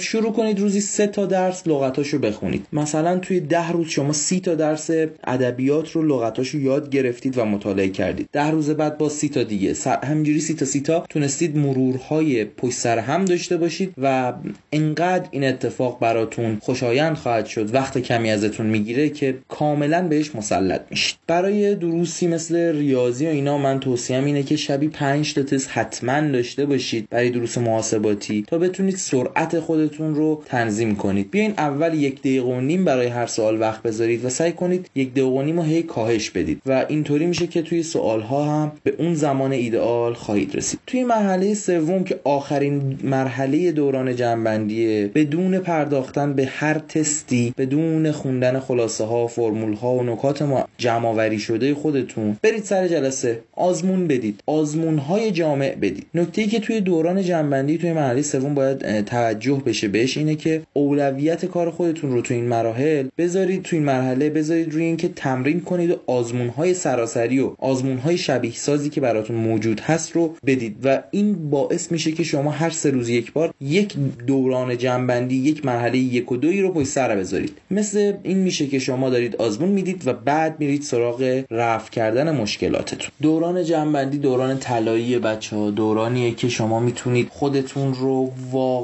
[0.00, 2.66] شروع کنید روزی سه تا درس لغتاشو بخونید.
[2.72, 4.90] مثلا توی ده روز شما سی تا درس
[5.24, 8.28] ادبیات رو لغتاشو یاد گرفتید و مطالعه کردید.
[8.32, 9.74] ده روز بعد با سی تا دیگه.
[10.04, 14.32] همینجوری سی تا سی تا تونستید مرورهای پشت سر هم داشته باشید و
[14.72, 17.74] انقدر این اتفاق براتون خوشایند خواهد شد.
[17.74, 21.16] وقت کمی ازتون می‌گیره که کاملا بهش مسلط میشید.
[21.26, 26.20] برای دروسی مثل ریاضی و اینا من توصیم اینه که شبی 5 تا تست حتما
[26.20, 31.30] داشته باشید برای دروس محاسباتی تا بتونید سرعت خودتون رو تنظیم کنید.
[31.30, 35.10] بیاین اول یک دقیقه و نیم برای هر سوال وقت بذارید و سعی کنید یک
[35.12, 36.62] دقیقه و نیم رو هی کاهش بدید.
[36.66, 40.80] و اینطوری میشه که توی سوال ها هم به اون زمان ایدئال خواهید رسید.
[40.86, 48.60] توی مرحله سوم که آخرین مرحله دوران جنبندیه بدون پرداختن به هر تستی بدون خوندن
[48.60, 53.40] خلاصه ها فرمول ها و نکات ما جمع شده خودتون برید سر جلسه.
[53.52, 54.40] آزمون بدید.
[54.46, 56.06] آزمون های جامع بدید.
[56.14, 61.44] نکته که توی دوران جنبندی توی مرحله سوم باید توجه بشه بهش اینه که اولویت
[61.44, 65.90] کار خودتون رو توی این مراحل بذارید توی این مرحله بذارید روی اینکه تمرین کنید
[65.90, 70.76] و آزمون های سراسری و آزمون های شبیه سازی که براتون موجود هست رو بدید
[70.84, 73.96] و این باعث میشه که شما هر سه روز یک بار یک
[74.26, 77.58] دوران جنبندی یک مرحله یک و دوی رو پشت سر بذارید.
[77.70, 83.10] مثل این میشه که شما دارید آزمون می‌دید و بعد میرید سراغ رفع کردن مشکلاتتون.
[83.22, 88.32] دوران جنبندی دوران طلایی بچه ها دورانیه که شما می‌تونید خودتون رو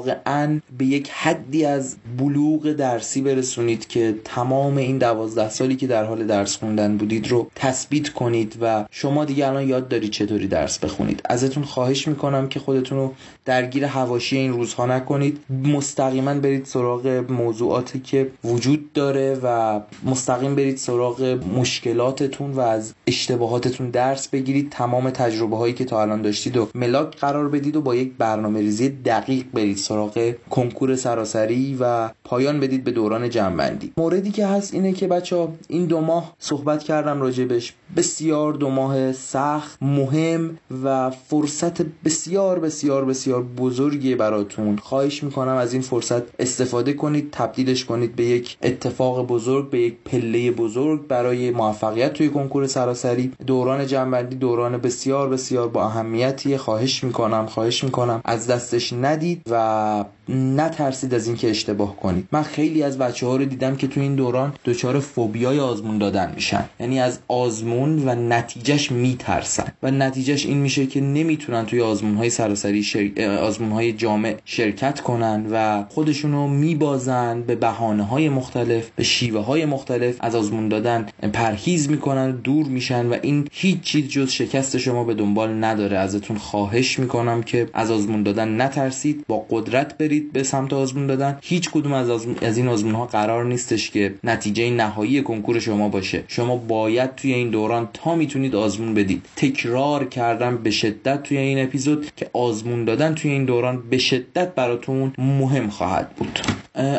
[0.05, 6.03] واقعا به یک حدی از بلوغ درسی برسونید که تمام این دوازده سالی که در
[6.03, 10.79] حال درس خوندن بودید رو تثبیت کنید و شما دیگه الان یاد دارید چطوری درس
[10.79, 11.21] بخونید.
[11.29, 13.13] ازتون خواهش می‌کنم که خودتون رو
[13.45, 15.39] درگیر هواشی این روزها نکنید.
[15.63, 23.89] مستقیما برید سراغ موضوعاتی که وجود داره و مستقیم برید سراغ مشکلاتتون و از اشتباهاتتون
[23.89, 24.69] درس بگیرید.
[24.69, 28.59] تمام تجربه هایی که تا الان داشتید و ملاک قرار بدید و با یک برنامه
[28.59, 34.73] ریزی دقیق برید سراغ کنکور سراسری و پایان بدید به دوران جنبندی موردی که هست
[34.73, 37.73] اینه که بچه این دو ماه صحبت کردم راجبش.
[37.97, 45.55] بسیار دو ماه سخت مهم و فرصت بسیار بسیار بسیار بزرگی براتون خواهش می‌کنم.
[45.55, 51.07] از این فرصت استفاده کنید تبدیلش کنید به یک اتفاق بزرگ به یک پله بزرگ
[51.07, 53.31] برای موفقیت توی کنکور سراسری.
[53.47, 58.21] دوران جنبندی دوران بسیار بسیار با اهمیتی خواهش می‌کنم خواهش می‌کنم.
[58.25, 59.55] از دستش ندید و
[59.85, 62.27] uh, نترسید از اینکه اشتباه کنید.
[62.31, 66.31] من خیلی از بچه ها رو دیدم که تو این دوران دچار فوبیای آزمون دادن
[66.35, 66.65] میشن.
[66.79, 69.71] یعنی از آزمون و نتیجهش میترسن.
[69.83, 73.09] و نتیجهش این میشه که نمی‌تونن توی آزمون های سراسری شر...
[73.41, 79.65] آزمون های جامع شرکت کنن و خودشونو میبازن به بهانه های مختلف به شیوه های
[79.65, 85.03] مختلف از آزمون دادن پرهیز می‌کنن دور میشن و این هیچ چیز جز شکست شما
[85.03, 85.97] به دنبال نداره.
[85.97, 89.25] ازتون خواهش می‌کنم که از آزمون دادن نترسید.
[89.27, 90.14] با قدرت برید.
[90.19, 91.39] به سمت آزمون دادن.
[91.41, 92.09] هیچ کدوم از,
[92.41, 96.23] از این آزمون ها قرار نیستش که نتیجه نهایی کنکور شما باشه.
[96.27, 99.25] شما باید توی این دوران تا می‌تونید آزمون بدید.
[99.35, 104.55] تکرار کردم به شدت توی این اپیزود که آزمون دادن توی این دوران به شدت
[104.55, 106.39] براتون مهم خواهد بود.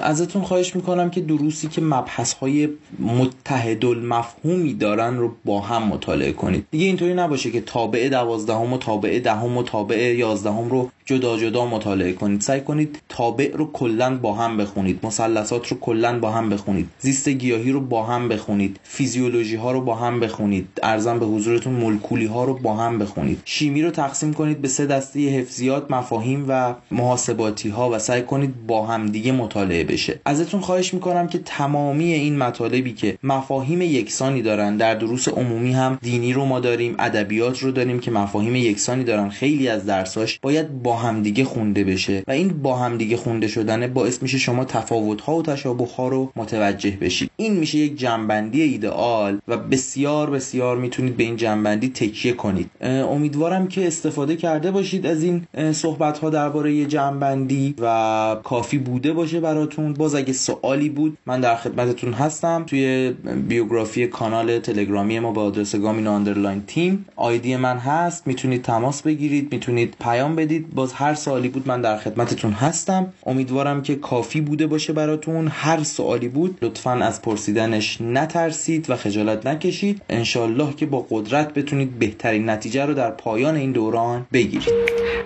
[0.03, 6.33] ازتون خواهش می‌کنم که دروسی که مبحث های متحد المفهومی دارن رو با هم مطالعه
[6.33, 6.67] کنید.
[6.71, 11.67] دیگه اینطوری نباشه که تابع دوازدهم و تابع دهم و تابع یازدهم رو جدا جدا
[11.67, 12.41] مطالعه کنید.
[12.41, 15.07] سعی کنید تابع رو کلا با هم بخونید.
[15.07, 16.89] مثلثات رو کلا با هم بخونید.
[16.99, 18.81] زیست گیاهی رو با هم بخونید.
[18.83, 20.69] فیزیولوژی ها رو با هم بخونید.
[20.83, 23.43] ارزم به حضورتون مولکولی ها رو با هم بخونید.
[23.45, 28.67] شیمی رو تقسیم کنید به سه دسته حفظیات مفاهیم و محاسباتی ها و سعی کنید
[28.67, 30.21] با هم دیگه مطالعه بشه.
[30.25, 35.99] ازتون خواهش می‌کنم که تمامی این مطالبی که مفاهیم یکسانی دارن در دروس عمومی هم
[36.03, 39.29] دینی رو ما داریم ادبیات رو داریم که مفاهیم یکسانی دارن.
[39.29, 44.22] خیلی از درساش باید با همدیگه خونده بشه و این با همدیگه خونده شدن باعث
[44.22, 47.30] میشه شما تفاوت ها و تشابه ها رو متوجه بشید.
[47.36, 52.70] این میشه یک جمع‌بندی ایدئال و بسیار بسیار می‌تونید به این جمع‌بندی تکیه کنید.
[52.80, 59.40] امیدوارم که استفاده کرده باشید از این صحبت ها درباره جمع‌بندی و کافی بوده باشه
[59.40, 59.92] براتون.
[59.92, 62.64] باز اگه سوالی بود من در خدمتتون هستم.
[62.66, 63.14] توی
[63.49, 68.26] بیوگرافی کانال تلگرامی ما با آدرس گامینو underline team آیدی من هست.
[68.26, 70.74] می‌تونید تماس بگیرید می‌تونید پیام بدید.
[70.87, 73.12] باز هر سوالی بود من در خدمتتون هستم.
[73.26, 75.49] امیدوارم که کافی بوده باشه براتون.
[75.49, 80.03] هر سوالی بود لطفا از پرسیدنش نترسید و خجالت نکشید.
[80.09, 84.74] انشالله که با قدرت بتونید بهترین نتیجه رو در پایان این دوران بگیرید.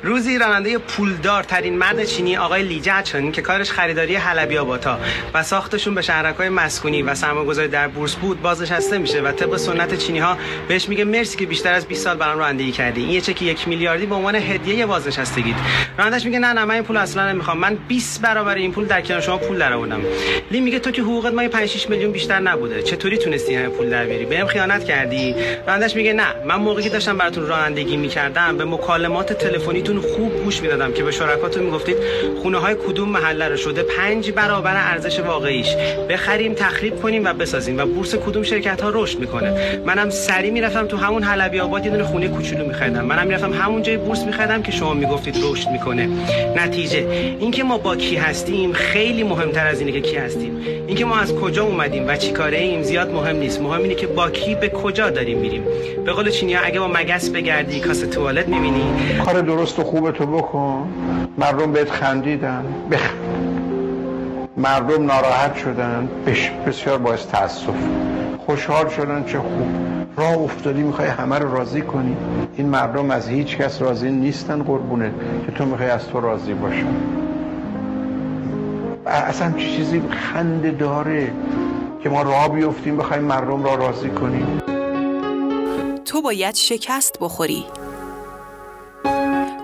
[0.02, 4.98] روزی راننده پولدار ترین مرد چینی آقای لی جچن که کارش خریداری حلبی آباتا
[5.34, 9.94] و ساختشون به شهرک‌های مسکونی و سرمایه‌گذاری در بورس بود بازنشسته میشه و طبق سنت
[9.94, 10.36] چینی ها
[10.68, 13.00] بهش میگه مرسی که بیشتر از 20 سال برام رانندگی کردی.
[13.00, 14.86] این یه چک یک میلیاردی به عنوان هدیه
[15.52, 17.58] بازنشستگیت رانندش میگه نه نه من این پول اصلا نمی‌خوام.
[17.58, 20.00] من 20 برابر این پول در کنار شما پول درآوردم.
[20.50, 22.82] لی میگه تو که حقوقت ما 5 6 میلیون بیشتر نبوده.
[22.82, 25.34] چطوری تونستی همه پول در بیاری؟ بهم خیانت کردی؟
[25.66, 26.26] رانندش میگه نه.
[26.44, 31.62] من موقعی داشتم براتون رانندگی می‌کردم به مکالمات تلفنیتون خوب گوش می‌دادم که به شرکاتون
[31.62, 31.96] می‌گفتید
[32.42, 35.74] خونه های کدوم محله رو شده 5 برابر ارزش واقعیش.
[36.08, 39.80] بخریم تخریب کنیم و بسازیم و بورس کدوم شرکت ها رشد می‌کنه.
[39.86, 43.04] منم سری می‌رفتم تو همون حلبی آباد یه دونه خونه کوچولو میخریدم.
[43.04, 46.08] منم می‌رفتم همون جای بورس میخریدم که شما می‌گفتید رشد می‌کنه.
[46.56, 46.98] نتیجه.
[47.40, 50.56] اینکه ما با کی هستیم خیلی مهمتر از اینه که کی هستیم.
[50.86, 53.60] اینکه ما از کجا اومدیم و چی کاره ایم زیاد مهم نیست.
[53.60, 55.64] مهم اینه که با کی به کجا داریم میریم.
[56.04, 58.84] به قول چینی ها اگه با مگس بگردی کاسه توالت می‌بینی.
[59.24, 60.88] کار درست و خوب تو بکن.
[61.38, 62.64] مردم بهت خندیدن.
[62.90, 63.10] بخ...
[64.56, 66.08] مردم ناراحت شدن.
[66.66, 67.74] بسیار باعث تاسف
[68.46, 69.89] خوشحال شدن چه خوب.
[70.20, 72.16] راه افتادی می‌خوای همه رو راضی کنی.
[72.56, 75.12] این مردم از هیچ کس راضی نیستن قربونه
[75.46, 76.86] که تو می‌خوای از تو راضی باشن
[79.06, 81.32] اصلا چیزی خنده داره
[82.02, 84.62] که ما راه بیفتیم بخوایم مردم را راضی کنیم.
[86.04, 87.64] تو باید شکست بخوری.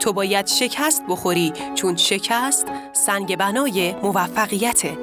[0.00, 4.98] تو باید شکست بخوری چون شکست سنگ بنای موفقیته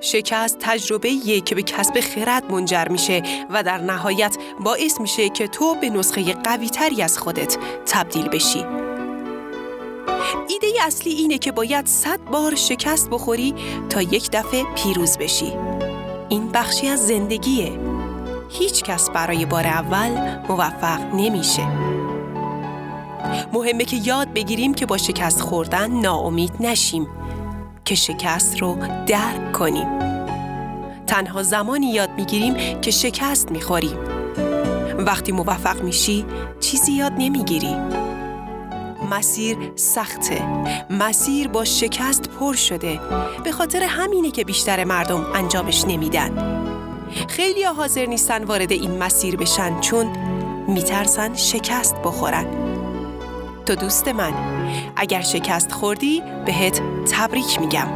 [0.00, 1.10] شکست تجربه
[1.44, 6.32] که به کسب خرد منجر میشه و در نهایت باعث میشه که تو به نسخه
[6.32, 8.64] قوی تری از خودت تبدیل بشی.
[10.48, 13.54] ایده اصلی اینه که باید صد بار شکست بخوری
[13.88, 15.52] تا یک دفعه پیروز بشی.
[16.28, 17.78] این بخشی از زندگیه.
[18.48, 21.66] هیچ کس برای بار اول موفق نمیشه.
[23.52, 27.19] مهمه که یاد بگیریم که با شکست خوردن ناامید نشیم.
[27.84, 28.76] که شکست رو
[29.06, 29.88] درک کنیم.
[31.06, 33.98] تنها زمانی یاد می‌گیریم که شکست می‌خوریم.
[34.98, 36.26] وقتی موفق میشی
[36.60, 37.76] چیزی یاد نمی‌گیری.
[39.10, 40.42] مسیر سخته.
[40.90, 43.00] مسیر با شکست پر شده.
[43.44, 46.60] به خاطر همینه که بیشتر مردم انجامش نمیدن.
[47.28, 50.06] خیلی حاضر نیستن وارد این مسیر بشن چون
[50.68, 52.46] میترسن شکست بخورن.
[53.66, 54.32] تو دوست من.
[54.96, 57.88] اگر شکست خوردی بهت تبریک میگم.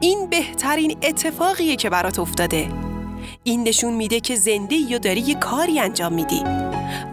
[0.00, 2.68] این بهترین اتفاقیه که برات افتاده.
[3.44, 6.42] این نشون میده که زنده یا داری یه کاری انجام میدی.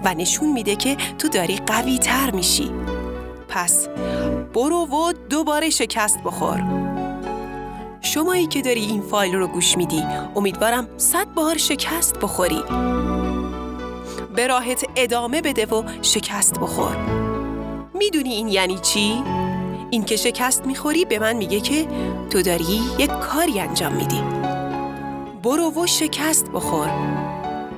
[0.06, 2.72] و نشون میده که تو داری قوی تر میشی.
[3.48, 3.88] پس
[4.54, 6.64] برو و دوباره شکست بخور.
[8.02, 10.04] شمایی که داری این فایل رو گوش میدی
[10.36, 12.64] امیدوارم صد بار شکست بخوری.
[14.36, 17.25] به راحت ادامه بده و شکست بخور.
[17.98, 19.24] می‌دونی این یعنی چی؟
[19.90, 21.88] این که شکست می‌خوری به من میگه که
[22.30, 24.22] تو داری یک کاری انجام میدی.
[25.44, 26.90] برو و شکست بخور.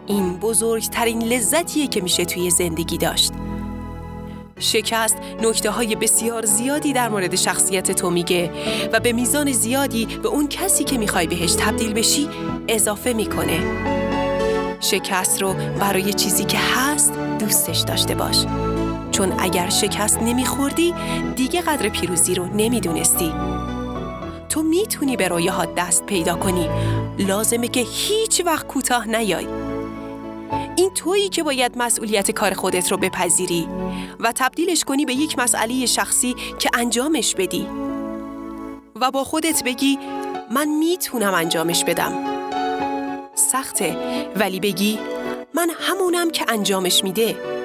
[0.08, 3.32] این بزرگترین لذتیه که میشه توی زندگی داشت.
[4.60, 8.52] شکست نکته های بسیار زیادی در مورد شخصیت تو میگه
[8.94, 12.30] و به میزان زیادی به اون کسی که می‌خوای بهش تبدیل بشی
[12.68, 13.60] اضافه می‌کنه.
[14.80, 18.46] شکست رو برای چیزی که هست دوستش داشته باش.
[19.18, 20.94] چون اگر شکست نمیخوردی
[21.36, 23.34] دیگه قدر پیروزی رو نمی‌دونستی.
[24.50, 26.70] تو می‌تونی به رویاها دست پیدا کنی.
[27.20, 29.48] لازمه که هیچ وقت کوتاه نیای.
[30.76, 33.68] این تویی که باید مسئولیت کار خودت رو بپذیری
[34.20, 37.68] و تبدیلش کنی به یک مسئله شخصی که انجامش بدی.
[39.02, 40.00] و با خودت بگی
[40.52, 42.14] من می‌تونم انجامش بدم.
[43.36, 43.98] سخته
[44.36, 45.00] ولی بگی
[45.54, 47.57] من همونم که انجامش میده.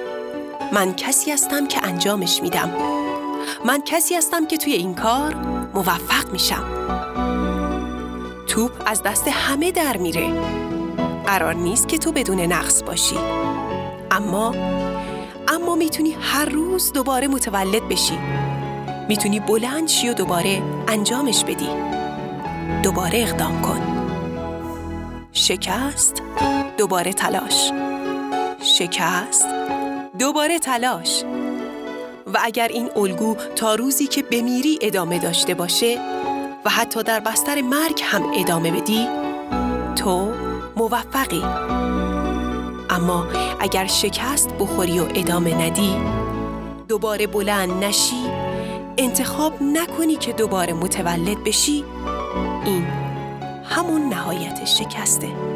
[0.73, 2.71] من کسی هستم که انجامش میدم.
[3.65, 5.35] من کسی هستم که توی این کار
[5.75, 6.65] موفق میشم.
[8.47, 10.33] توپ از دست همه در میره.
[11.27, 13.19] قرار نیست که تو بدون نقص باشی.
[14.11, 14.55] اما
[15.49, 18.19] اما می‌تونی هر روز دوباره متولد بشی.
[19.09, 21.69] می‌تونی بلند شی و دوباره انجامش بدی.
[22.83, 23.81] دوباره اقدام کن.
[25.33, 26.23] شکست
[26.79, 27.73] دوباره تلاش.
[28.63, 29.47] شکست
[30.23, 31.25] دوباره تلاش.
[32.27, 36.01] و اگر این الگو تا روزی که بمیری ادامه داشته باشه
[36.65, 39.09] و حتی در بستر مرگ هم ادامه بدی
[39.97, 40.33] تو
[40.77, 41.43] موفقی.
[42.91, 43.27] اما
[43.61, 45.97] اگر شکست بخوری و ادامه ندی
[46.89, 48.25] دوباره بلند نشی
[48.99, 51.85] انتخاب نکنی که دوباره متولد بشی
[52.65, 52.85] این
[53.65, 55.52] همون نهایت شکسته.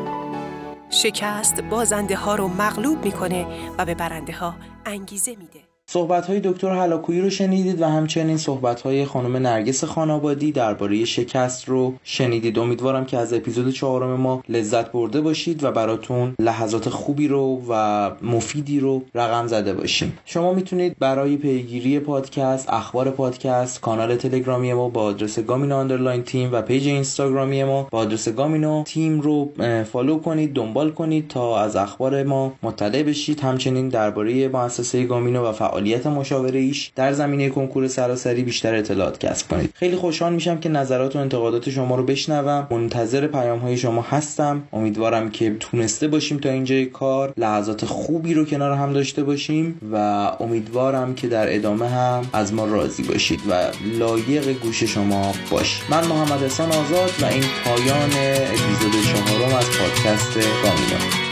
[1.03, 3.47] شکست بازنده ها رو مغلوب می‌کنه
[3.79, 4.55] و به برنده ها
[4.87, 5.76] انگیزه میده.
[5.91, 11.69] صحبت های دکتر هلاکویی رو شنیدید و همچنین صحبت های خانم نرگس خانابادی درباره شکست
[11.69, 12.59] رو شنیدید.
[12.59, 18.11] امیدوارم که از اپیزود چهارم ما لذت برده باشید و براتون لحظات خوبی رو و
[18.23, 20.19] مفیدی رو رقم زده باشیم.
[20.25, 26.53] شما می‌تونید برای پیگیری پادکست اخبار پادکست کانال تلگرامی ما با آدرس گامینو underline team
[26.53, 29.53] و پیج اینستاگرامی ما با آدرس گامینو تیم رو
[29.93, 33.41] فالو کنید دنبال کنید تا از اخبار ما مطلع بشید.
[33.41, 39.49] همچنین درباره مؤسسه گامینو و فعالیت مشاوره ایش در زمینه کنکور سراسری بیشتر اطلاعات کسب
[39.49, 39.71] کنید.
[39.75, 42.67] خیلی خوشحال میشم که نظرات و انتقادات شما رو بشنوم.
[42.71, 44.63] منتظر پیام های شما هستم.
[44.73, 49.97] امیدوارم که تونسته باشیم تا اینجای کار لحظات خوبی رو کنار هم داشته باشیم و
[50.41, 53.65] امیدوارم که در ادامه هم از ما راضی باشید و
[53.99, 58.11] لایق گوش شما باش من محمد حسان آزاد و این پایان
[58.45, 61.27] اپیزود چهارم از پادکست گامینو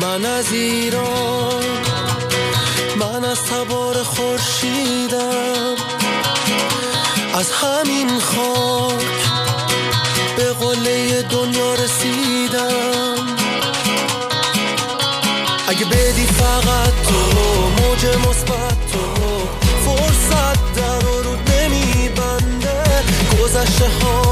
[0.00, 2.25] من از ایران.
[3.00, 5.74] من از تبار خورشیدم
[7.34, 9.06] از همین خاک
[10.36, 13.36] به قله دنیا رسیدم.
[15.68, 17.38] اگه بدی فقط تو
[17.68, 18.98] موج مثبت تو
[19.86, 23.04] فرصت در و رود نمیبنده.
[23.42, 24.25] گذشته ها